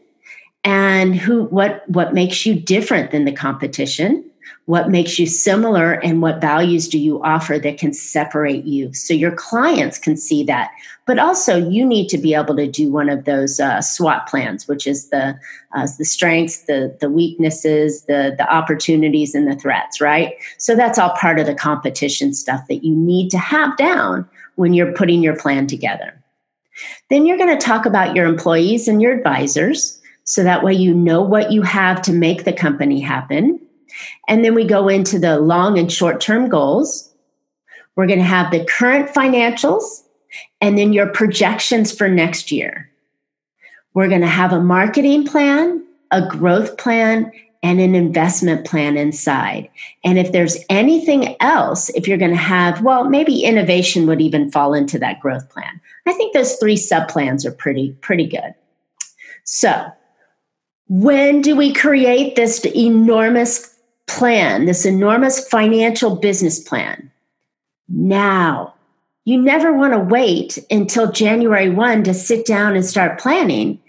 and 0.65 1.15
who 1.15 1.45
what 1.45 1.89
what 1.89 2.15
makes 2.15 2.45
you 2.45 2.55
different 2.55 3.11
than 3.11 3.25
the 3.25 3.33
competition? 3.33 4.31
What 4.67 4.91
makes 4.91 5.19
you 5.19 5.27
similar 5.27 5.93
and 5.93 6.23
what 6.23 6.41
values 6.41 6.89
do 6.89 6.99
you 6.99 7.23
offer 7.23 7.59
that 7.59 7.79
can 7.79 7.93
separate 7.93 8.65
you? 8.65 8.93
So 8.95 9.13
your 9.13 9.33
clients 9.33 9.99
can 9.99 10.17
see 10.17 10.43
that. 10.45 10.71
But 11.07 11.19
also, 11.19 11.57
you 11.69 11.85
need 11.85 12.09
to 12.09 12.19
be 12.19 12.35
able 12.35 12.57
to 12.57 12.67
do 12.67 12.91
one 12.91 13.11
of 13.11 13.25
those 13.25 13.61
uh, 13.61 13.83
SWOT 13.83 14.27
plans, 14.27 14.67
which 14.67 14.87
is 14.87 15.11
the 15.11 15.39
uh, 15.75 15.87
the 15.99 16.05
strengths, 16.05 16.65
the 16.65 16.97
the 17.01 17.11
weaknesses, 17.11 18.05
the 18.05 18.35
the 18.39 18.51
opportunities, 18.51 19.35
and 19.35 19.47
the 19.47 19.57
threats. 19.57 20.01
Right. 20.01 20.35
So 20.59 20.75
that's 20.75 20.99
all 20.99 21.11
part 21.11 21.39
of 21.39 21.47
the 21.47 21.55
competition 21.55 22.33
stuff 22.33 22.67
that 22.69 22.85
you 22.85 22.97
need 22.97 23.31
to 23.31 23.39
have 23.39 23.77
down 23.77 24.29
when 24.57 24.73
you're 24.73 24.93
putting 24.93 25.23
your 25.23 25.37
plan 25.37 25.67
together. 25.67 26.19
Then 27.11 27.27
you're 27.27 27.39
going 27.39 27.57
to 27.57 27.65
talk 27.65 27.87
about 27.87 28.17
your 28.17 28.27
employees 28.27 28.89
and 28.89 29.01
your 29.01 29.13
advisors. 29.13 30.01
So 30.25 30.43
that 30.43 30.65
way 30.65 30.73
you 30.73 30.95
know 30.95 31.23
what 31.23 31.53
you 31.53 31.63
have 31.63 32.01
to 32.03 32.13
make 32.13 32.45
the 32.45 32.53
company 32.53 33.01
happen. 33.01 33.61
And 34.29 34.45
then 34.45 34.55
we 34.55 34.65
go 34.65 34.89
into 34.89 35.19
the 35.19 35.39
long 35.39 35.79
and 35.79 35.93
short 35.93 36.21
term 36.21 36.49
goals. 36.49 37.11
We're 37.97 38.07
going 38.07 38.19
to 38.19 38.25
have 38.25 38.51
the 38.51 38.65
current 38.65 39.09
financials 39.11 40.03
and 40.61 40.77
then 40.77 40.93
your 40.93 41.07
projections 41.07 41.93
for 41.93 42.09
next 42.09 42.51
year. 42.51 42.91
We're 43.95 44.09
going 44.09 44.23
to 44.23 44.27
have 44.27 44.53
a 44.53 44.61
marketing 44.61 45.25
plan, 45.27 45.85
a 46.11 46.27
growth 46.27 46.77
plan, 46.77 47.31
and 47.63 47.81
an 47.81 47.95
investment 47.95 48.67
plan 48.67 48.99
inside. 48.99 49.71
And 50.05 50.19
if 50.19 50.33
there's 50.33 50.59
anything 50.69 51.35
else, 51.41 51.89
if 51.91 52.07
you're 52.07 52.19
going 52.19 52.31
to 52.33 52.37
have, 52.37 52.83
well, 52.83 53.09
maybe 53.09 53.43
innovation 53.43 54.07
would 54.07 54.21
even 54.21 54.51
fall 54.51 54.75
into 54.75 54.99
that 54.99 55.21
growth 55.21 55.49
plan. 55.49 55.81
I 56.07 56.13
think 56.13 56.35
those 56.35 56.57
three 56.57 56.77
sub 56.77 57.09
plans 57.09 57.47
are 57.47 57.53
pretty, 57.53 57.97
pretty 58.03 58.27
good. 58.27 58.55
So, 59.45 59.87
when 60.89 61.41
do 61.41 61.57
we 61.57 61.73
create 61.73 62.37
this 62.37 62.63
enormous 62.67 63.74
plan, 64.07 64.67
this 64.67 64.85
enormous 64.85 65.47
financial 65.49 66.17
business 66.17 66.59
plan? 66.61 67.11
Now. 67.89 68.75
You 69.27 69.41
never 69.41 69.73
want 69.73 69.95
to 69.95 69.99
wait 70.01 70.59
until 70.71 71.11
January 71.11 71.71
1 71.71 72.05
to 72.05 72.13
sit 72.13 72.45
down 72.45 72.77
and 72.77 72.85
start 72.85 73.19
planning. 73.19 73.81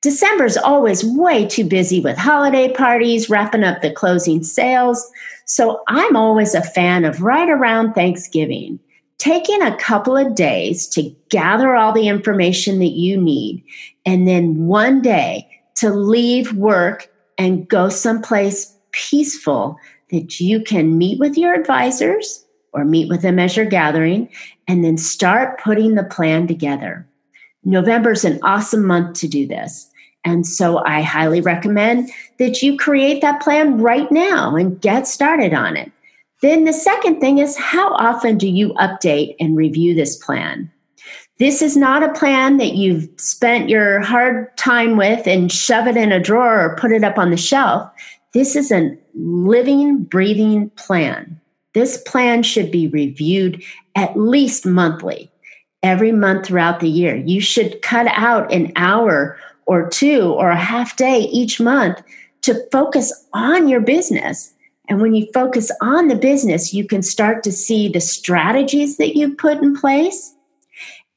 December 0.00 0.46
is 0.46 0.56
always 0.56 1.04
way 1.04 1.46
too 1.46 1.64
busy 1.64 2.00
with 2.00 2.16
holiday 2.16 2.72
parties, 2.72 3.28
wrapping 3.28 3.64
up 3.64 3.82
the 3.82 3.92
closing 3.92 4.42
sales. 4.42 5.10
So 5.44 5.82
I'm 5.88 6.16
always 6.16 6.54
a 6.54 6.62
fan 6.62 7.04
of 7.04 7.20
right 7.20 7.50
around 7.50 7.92
Thanksgiving, 7.92 8.80
taking 9.18 9.60
a 9.60 9.76
couple 9.76 10.16
of 10.16 10.34
days 10.34 10.88
to 10.88 11.14
gather 11.28 11.74
all 11.74 11.92
the 11.92 12.08
information 12.08 12.78
that 12.78 12.92
you 12.92 13.20
need, 13.20 13.62
and 14.06 14.26
then 14.26 14.66
one 14.66 15.02
day 15.02 15.46
to 15.76 15.90
leave 15.90 16.54
work 16.54 17.12
and 17.36 17.68
go 17.68 17.90
someplace 17.90 18.74
peaceful 18.92 19.78
that 20.10 20.40
you 20.40 20.62
can 20.62 20.98
meet 20.98 21.18
with 21.18 21.36
your 21.36 21.54
advisors 21.54 22.44
or 22.72 22.84
meet 22.84 23.08
with 23.08 23.22
them 23.22 23.38
as 23.38 23.56
you're 23.56 23.66
gathering 23.66 24.28
and 24.68 24.84
then 24.84 24.96
start 24.96 25.60
putting 25.60 25.94
the 25.94 26.04
plan 26.04 26.46
together. 26.46 27.06
November 27.64 28.12
is 28.12 28.24
an 28.24 28.38
awesome 28.42 28.86
month 28.86 29.18
to 29.18 29.28
do 29.28 29.46
this. 29.46 29.88
And 30.24 30.46
so 30.46 30.78
I 30.86 31.02
highly 31.02 31.40
recommend 31.40 32.10
that 32.38 32.62
you 32.62 32.76
create 32.76 33.20
that 33.22 33.42
plan 33.42 33.78
right 33.78 34.10
now 34.10 34.54
and 34.54 34.80
get 34.80 35.06
started 35.06 35.52
on 35.52 35.76
it. 35.76 35.90
Then 36.42 36.64
the 36.64 36.72
second 36.72 37.20
thing 37.20 37.38
is 37.38 37.56
how 37.56 37.94
often 37.94 38.38
do 38.38 38.48
you 38.48 38.74
update 38.74 39.36
and 39.40 39.56
review 39.56 39.94
this 39.94 40.16
plan? 40.16 40.70
This 41.38 41.62
is 41.62 41.76
not 41.76 42.02
a 42.02 42.12
plan 42.12 42.58
that 42.58 42.74
you've 42.74 43.08
spent 43.16 43.68
your 43.68 44.00
hard 44.00 44.56
time 44.56 44.96
with 44.96 45.26
and 45.26 45.50
shove 45.50 45.86
it 45.86 45.96
in 45.96 46.12
a 46.12 46.20
drawer 46.20 46.60
or 46.60 46.76
put 46.76 46.92
it 46.92 47.04
up 47.04 47.18
on 47.18 47.30
the 47.30 47.36
shelf. 47.36 47.90
This 48.34 48.56
is 48.56 48.72
a 48.72 48.96
living, 49.14 50.04
breathing 50.04 50.70
plan. 50.70 51.40
This 51.74 51.98
plan 52.02 52.42
should 52.42 52.70
be 52.70 52.88
reviewed 52.88 53.62
at 53.94 54.18
least 54.18 54.66
monthly, 54.66 55.30
every 55.82 56.12
month 56.12 56.46
throughout 56.46 56.80
the 56.80 56.88
year. 56.88 57.16
You 57.16 57.40
should 57.40 57.82
cut 57.82 58.06
out 58.08 58.52
an 58.52 58.72
hour 58.76 59.38
or 59.66 59.88
two 59.88 60.32
or 60.32 60.50
a 60.50 60.56
half 60.56 60.96
day 60.96 61.20
each 61.20 61.60
month 61.60 62.02
to 62.42 62.60
focus 62.70 63.12
on 63.32 63.68
your 63.68 63.80
business. 63.80 64.52
And 64.88 65.00
when 65.00 65.14
you 65.14 65.26
focus 65.32 65.70
on 65.80 66.08
the 66.08 66.16
business, 66.16 66.74
you 66.74 66.86
can 66.86 67.02
start 67.02 67.42
to 67.44 67.52
see 67.52 67.88
the 67.88 68.00
strategies 68.00 68.96
that 68.96 69.16
you've 69.16 69.38
put 69.38 69.58
in 69.58 69.76
place 69.76 70.34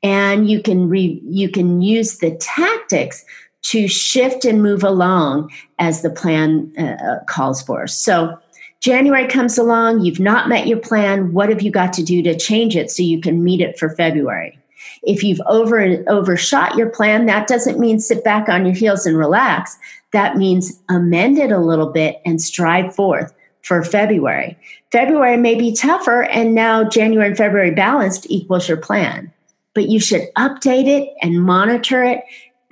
and 0.04 0.47
you 0.49 0.62
can 0.62 0.88
re, 0.88 1.19
you 1.25 1.49
can 1.49 1.82
use 1.82 2.19
the 2.19 2.36
tactics 2.36 3.25
to 3.65 3.88
shift 3.88 4.45
and 4.45 4.62
move 4.62 4.84
along 4.84 5.51
as 5.80 6.04
the 6.04 6.10
plan 6.10 6.71
uh, 6.78 6.84
uh, 6.84 7.23
calls 7.23 7.63
for. 7.63 7.88
So 7.88 8.38
January 8.80 9.28
comes 9.28 9.58
along, 9.58 10.01
you've 10.01 10.19
not 10.19 10.47
met 10.47 10.67
your 10.67 10.78
plan. 10.78 11.34
What 11.34 11.49
have 11.49 11.63
you 11.63 11.71
got 11.71 11.91
to 11.93 12.04
do 12.04 12.21
to 12.21 12.38
change 12.38 12.75
it 12.75 12.91
so 12.91 13.01
you 13.01 13.19
can 13.19 13.43
meet 13.43 13.62
it 13.62 13.80
for 13.80 13.89
February? 13.89 14.60
If 15.01 15.23
you've 15.23 15.41
over 15.47 16.04
overshot 16.08 16.75
your 16.75 16.89
plan, 16.89 17.25
that 17.25 17.47
doesn't 17.47 17.80
mean 17.80 17.99
sit 17.99 18.23
back 18.23 18.49
on 18.49 18.67
your 18.67 18.75
heels 18.75 19.08
and 19.08 19.17
relax. 19.17 19.78
That 20.13 20.38
means 20.38 20.80
amend 20.89 21.39
it 21.39 21.51
a 21.51 21.60
little 21.60 21.91
bit 21.91 22.21
and 22.23 22.39
stride 22.39 22.93
forth 22.93 23.34
for 23.63 23.84
February. 23.84 24.56
February 24.91 25.38
may 25.38 25.56
be 25.56 25.73
tougher, 25.73 26.23
and 26.23 26.54
now 26.54 26.88
January 26.88 27.30
and 27.30 27.38
February 27.38 27.71
balanced 27.71 28.28
equals 28.30 28.67
your 28.67 28.78
plan 28.78 29.32
but 29.75 29.89
you 29.89 29.99
should 29.99 30.23
update 30.36 30.88
it 30.88 31.13
and 31.21 31.43
monitor 31.43 32.01
it 32.04 32.23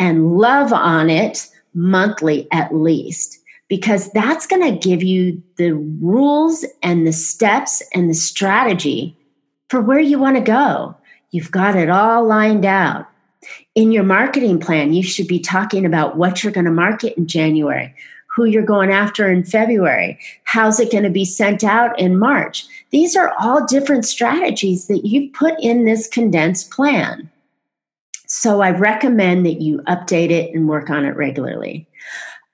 and 0.03 0.35
love 0.37 0.73
on 0.73 1.09
it 1.09 1.49
monthly 1.73 2.45
at 2.51 2.75
least 2.75 3.39
because 3.69 4.11
that's 4.11 4.45
going 4.45 4.61
to 4.61 4.85
give 4.85 5.01
you 5.01 5.41
the 5.55 5.71
rules 6.01 6.65
and 6.83 7.07
the 7.07 7.13
steps 7.13 7.81
and 7.93 8.09
the 8.09 8.13
strategy 8.13 9.15
for 9.69 9.79
where 9.79 10.01
you 10.01 10.19
want 10.19 10.35
to 10.35 10.43
go. 10.43 10.93
You've 11.31 11.51
got 11.51 11.77
it 11.77 11.89
all 11.89 12.27
lined 12.27 12.65
out. 12.65 13.07
In 13.75 13.93
your 13.93 14.03
marketing 14.03 14.59
plan, 14.59 14.93
you 14.93 15.03
should 15.03 15.27
be 15.27 15.39
talking 15.39 15.85
about 15.85 16.17
what 16.17 16.43
you're 16.43 16.51
going 16.51 16.65
to 16.65 16.71
market 16.71 17.17
in 17.17 17.25
January, 17.25 17.95
who 18.27 18.43
you're 18.43 18.61
going 18.61 18.91
after 18.91 19.31
in 19.31 19.45
February, 19.45 20.19
how's 20.43 20.81
it 20.81 20.91
going 20.91 21.05
to 21.05 21.09
be 21.09 21.23
sent 21.23 21.63
out 21.63 21.97
in 21.97 22.19
March. 22.19 22.65
These 22.89 23.15
are 23.15 23.33
all 23.39 23.65
different 23.65 24.03
strategies 24.03 24.87
that 24.87 25.05
you 25.05 25.31
put 25.31 25.53
in 25.61 25.85
this 25.85 26.09
condensed 26.09 26.71
plan. 26.71 27.29
So 28.43 28.59
I 28.59 28.71
recommend 28.71 29.45
that 29.45 29.61
you 29.61 29.77
update 29.87 30.29
it 30.29 30.53
and 30.53 30.67
work 30.67 30.89
on 30.89 31.05
it 31.05 31.15
regularly. 31.15 31.87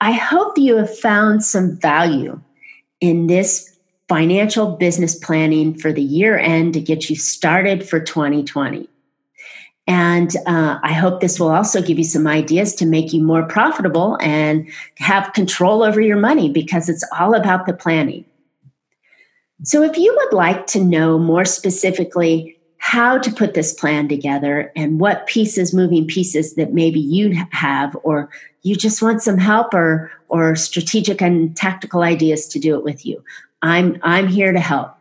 I 0.00 0.12
hope 0.12 0.56
you 0.56 0.76
have 0.76 0.96
found 0.96 1.42
some 1.42 1.76
value 1.80 2.40
in 3.00 3.26
this 3.26 3.76
financial 4.08 4.76
business 4.76 5.16
planning 5.16 5.76
for 5.76 5.92
the 5.92 6.00
year 6.00 6.38
end 6.38 6.74
to 6.74 6.80
get 6.80 7.10
you 7.10 7.16
started 7.16 7.88
for 7.88 7.98
2020. 7.98 8.88
And 9.88 10.36
uh, 10.46 10.78
I 10.80 10.92
hope 10.92 11.20
this 11.20 11.40
will 11.40 11.50
also 11.50 11.82
give 11.82 11.98
you 11.98 12.04
some 12.04 12.28
ideas 12.28 12.72
to 12.76 12.86
make 12.86 13.12
you 13.12 13.20
more 13.20 13.42
profitable 13.42 14.16
and 14.20 14.70
have 14.98 15.32
control 15.32 15.82
over 15.82 16.00
your 16.00 16.18
money 16.18 16.48
because 16.48 16.88
it's 16.88 17.04
all 17.18 17.34
about 17.34 17.66
the 17.66 17.72
planning. 17.72 18.24
So, 19.64 19.82
if 19.82 19.98
you 19.98 20.16
would 20.16 20.36
like 20.36 20.68
to 20.68 20.84
know 20.84 21.18
more 21.18 21.44
specifically 21.44 22.59
how 22.90 23.16
to 23.16 23.30
put 23.30 23.54
this 23.54 23.72
plan 23.72 24.08
together 24.08 24.72
and 24.74 24.98
what 24.98 25.28
pieces, 25.28 25.72
moving 25.72 26.08
pieces 26.08 26.56
that 26.56 26.72
maybe 26.72 26.98
you 26.98 27.32
have, 27.52 27.96
or 28.02 28.28
you 28.62 28.74
just 28.74 29.00
want 29.00 29.22
some 29.22 29.38
help 29.38 29.72
or, 29.72 30.10
or 30.28 30.56
strategic 30.56 31.22
and 31.22 31.56
tactical 31.56 32.02
ideas 32.02 32.48
to 32.48 32.58
do 32.58 32.76
it 32.76 32.82
with 32.82 33.06
you, 33.06 33.22
I'm, 33.62 33.96
I'm 34.02 34.26
here 34.26 34.50
to 34.52 34.58
help. 34.58 34.92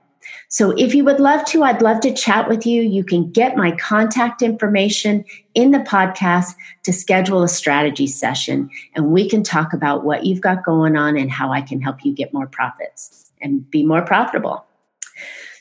So 0.49 0.69
if 0.77 0.93
you 0.93 1.03
would 1.03 1.19
love 1.19 1.43
to, 1.45 1.63
I'd 1.63 1.81
love 1.81 1.99
to 2.01 2.13
chat 2.13 2.47
with 2.47 2.63
you. 2.63 2.83
You 2.83 3.03
can 3.03 3.31
get 3.31 3.57
my 3.57 3.71
contact 3.77 4.43
information 4.43 5.25
in 5.55 5.71
the 5.71 5.79
podcast 5.79 6.53
to 6.83 6.93
schedule 6.93 7.41
a 7.41 7.47
strategy 7.47 8.05
session, 8.05 8.69
and 8.93 9.07
we 9.07 9.27
can 9.27 9.41
talk 9.41 9.73
about 9.73 10.05
what 10.05 10.27
you've 10.27 10.41
got 10.41 10.63
going 10.63 10.95
on 10.95 11.17
and 11.17 11.31
how 11.31 11.51
I 11.51 11.61
can 11.61 11.81
help 11.81 12.05
you 12.05 12.13
get 12.13 12.35
more 12.35 12.45
profits 12.45 13.31
and 13.41 13.67
be 13.71 13.83
more 13.83 14.03
profitable. 14.03 14.63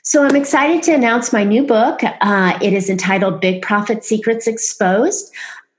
So 0.08 0.24
I'm 0.24 0.36
excited 0.36 0.82
to 0.84 0.94
announce 0.94 1.34
my 1.34 1.44
new 1.44 1.66
book. 1.66 2.00
Uh, 2.02 2.58
it 2.62 2.72
is 2.72 2.88
entitled 2.88 3.42
Big 3.42 3.60
Profit 3.60 4.02
Secrets 4.02 4.46
Exposed. 4.46 5.30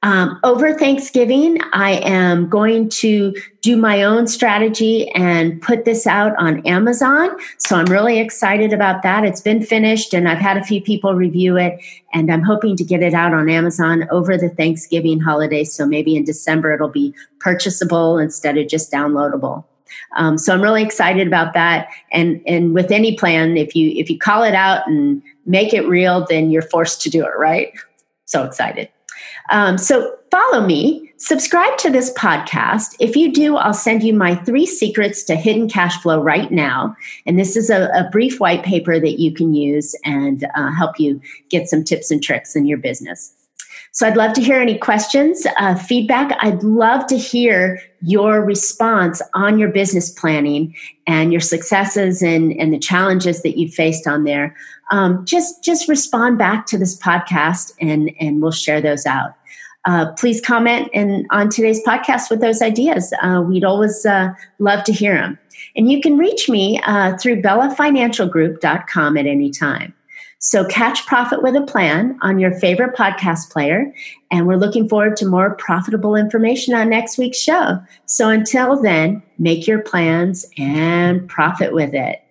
Um, 0.04 0.40
over 0.44 0.72
Thanksgiving, 0.72 1.58
I 1.74 1.94
am 2.04 2.48
going 2.48 2.90
to 2.90 3.34
do 3.62 3.76
my 3.76 4.04
own 4.04 4.28
strategy 4.28 5.10
and 5.14 5.60
put 5.64 5.84
this 5.84 6.06
out 6.06 6.36
on 6.38 6.64
Amazon. 6.68 7.32
So 7.58 7.76
I'm 7.76 7.88
really 7.88 8.20
excited 8.20 8.72
about 8.72 9.02
that. 9.02 9.26
It's 9.26 9.42
been 9.42 9.66
finished 9.66 10.14
and 10.14 10.30
I've 10.30 10.38
had 10.38 10.58
a 10.58 10.64
few 10.64 10.80
people 10.80 11.16
review 11.16 11.58
it, 11.58 11.84
and 12.14 12.32
I'm 12.32 12.44
hoping 12.44 12.78
to 12.78 12.84
get 12.84 13.02
it 13.02 13.16
out 13.16 13.34
on 13.34 13.50
Amazon 13.50 14.08
over 14.12 14.38
the 14.38 14.50
Thanksgiving 14.50 15.20
holiday. 15.20 15.64
So 15.64 15.88
maybe 15.88 16.16
in 16.16 16.24
December 16.24 16.72
it'll 16.76 16.88
be 16.88 17.16
purchasable 17.40 18.20
instead 18.20 18.60
of 18.60 18.68
just 18.68 18.92
downloadable. 18.92 19.64
Um, 20.16 20.38
so 20.38 20.54
I'm 20.54 20.62
really 20.62 20.84
excited 20.84 21.28
about 21.28 21.54
that. 21.54 21.90
And 22.12 22.42
and 22.46 22.74
with 22.74 22.92
any 22.92 23.16
plan, 23.18 23.58
if 23.58 23.76
you 23.76 23.92
if 23.92 24.10
you 24.10 24.18
call 24.18 24.44
it 24.44 24.56
out 24.56 24.88
and 24.88 25.22
make 25.46 25.74
it 25.74 25.88
real, 25.88 26.26
then 26.30 26.50
you're 26.50 26.62
forced 26.62 27.02
to 27.04 27.10
do 27.10 27.24
it, 27.26 27.38
right? 27.38 27.74
So 28.26 28.44
excited. 28.44 28.90
Um, 29.50 29.78
so 29.78 30.16
follow 30.32 30.66
me, 30.66 31.12
subscribe 31.18 31.78
to 31.80 31.90
this 31.90 32.14
podcast. 32.14 32.96
If 33.00 33.16
you 33.16 33.34
do, 33.34 33.58
I'll 33.58 33.74
send 33.74 34.04
you 34.04 34.14
my 34.14 34.36
three 34.36 34.66
secrets 34.66 35.24
to 35.24 35.36
hidden 35.36 35.68
cash 35.68 36.00
flow 36.02 36.22
right 36.22 36.52
now. 36.52 36.96
And 37.26 37.40
this 37.40 37.56
is 37.56 37.70
a, 37.70 37.86
a 37.88 38.10
brief 38.12 38.40
white 38.40 38.64
paper 38.64 39.00
that 39.00 39.20
you 39.20 39.34
can 39.34 39.54
use 39.54 39.96
and 40.06 40.46
uh, 40.56 40.72
help 40.72 41.00
you 41.00 41.20
get 41.50 41.68
some 41.68 41.84
tips 41.84 42.12
and 42.12 42.22
tricks 42.24 42.56
in 42.56 42.66
your 42.66 42.78
business. 42.78 43.34
So 44.00 44.08
I'd 44.08 44.16
love 44.16 44.32
to 44.36 44.42
hear 44.42 44.62
any 44.62 44.78
questions, 44.78 45.46
uh, 45.58 45.76
feedback. 45.76 46.38
I'd 46.40 46.64
love 46.64 47.06
to 47.08 47.18
hear 47.18 47.82
your 48.02 48.42
response 48.42 49.22
on 49.34 49.60
your 49.60 49.68
business 49.68 50.10
planning 50.10 50.74
and 51.06 51.34
your 51.34 51.42
successes 51.42 52.22
and, 52.22 52.54
and 52.54 52.74
the 52.74 52.80
challenges 52.80 53.42
that 53.42 53.58
you 53.58 53.68
faced 53.68 54.08
on 54.08 54.24
there. 54.24 54.56
Um, 54.90 55.26
just 55.26 55.66
just 55.66 55.90
respond 55.90 56.38
back 56.38 56.66
to 56.68 56.78
this 56.78 56.98
podcast 56.98 57.74
and 57.82 58.10
and 58.22 58.42
we'll 58.42 58.54
share 58.54 58.80
those 58.80 59.06
out. 59.06 59.34
Uh, 59.84 60.14
please 60.14 60.40
comment 60.40 60.90
and 60.94 61.28
on 61.32 61.50
today's 61.50 61.84
podcast 61.84 62.30
with 62.30 62.40
those 62.40 62.62
ideas. 62.62 63.14
Uh, 63.22 63.44
we'd 63.46 63.66
always 63.66 64.06
uh, 64.06 64.30
love 64.60 64.86
to 64.86 64.94
hear 64.94 65.16
them. 65.16 65.38
And 65.76 65.92
you 65.92 66.00
can 66.00 66.18
reach 66.18 66.48
me 66.48 66.80
uh, 66.86 67.18
through 67.18 67.42
bellafinancialgroup.com 67.42 69.18
at 69.18 69.26
any 69.26 69.50
time. 69.52 69.94
So 70.42 70.66
catch 70.66 71.06
Profit 71.06 71.44
with 71.44 71.56
a 71.56 71.62
Plan 71.62 72.18
on 72.22 72.40
your 72.40 72.58
favorite 72.60 72.96
podcast 72.96 73.52
player. 73.52 73.94
And 74.32 74.48
we're 74.48 74.56
looking 74.56 74.88
forward 74.88 75.18
to 75.18 75.26
more 75.26 75.56
profitable 75.56 76.16
information 76.16 76.74
on 76.74 76.90
next 76.90 77.18
week's 77.18 77.38
show. 77.38 77.78
So 78.06 78.30
until 78.30 78.82
then, 78.82 79.22
make 79.38 79.68
your 79.68 79.80
plans 79.80 80.46
and 80.58 81.28
profit 81.28 81.74
with 81.74 81.94
it. 81.94 82.24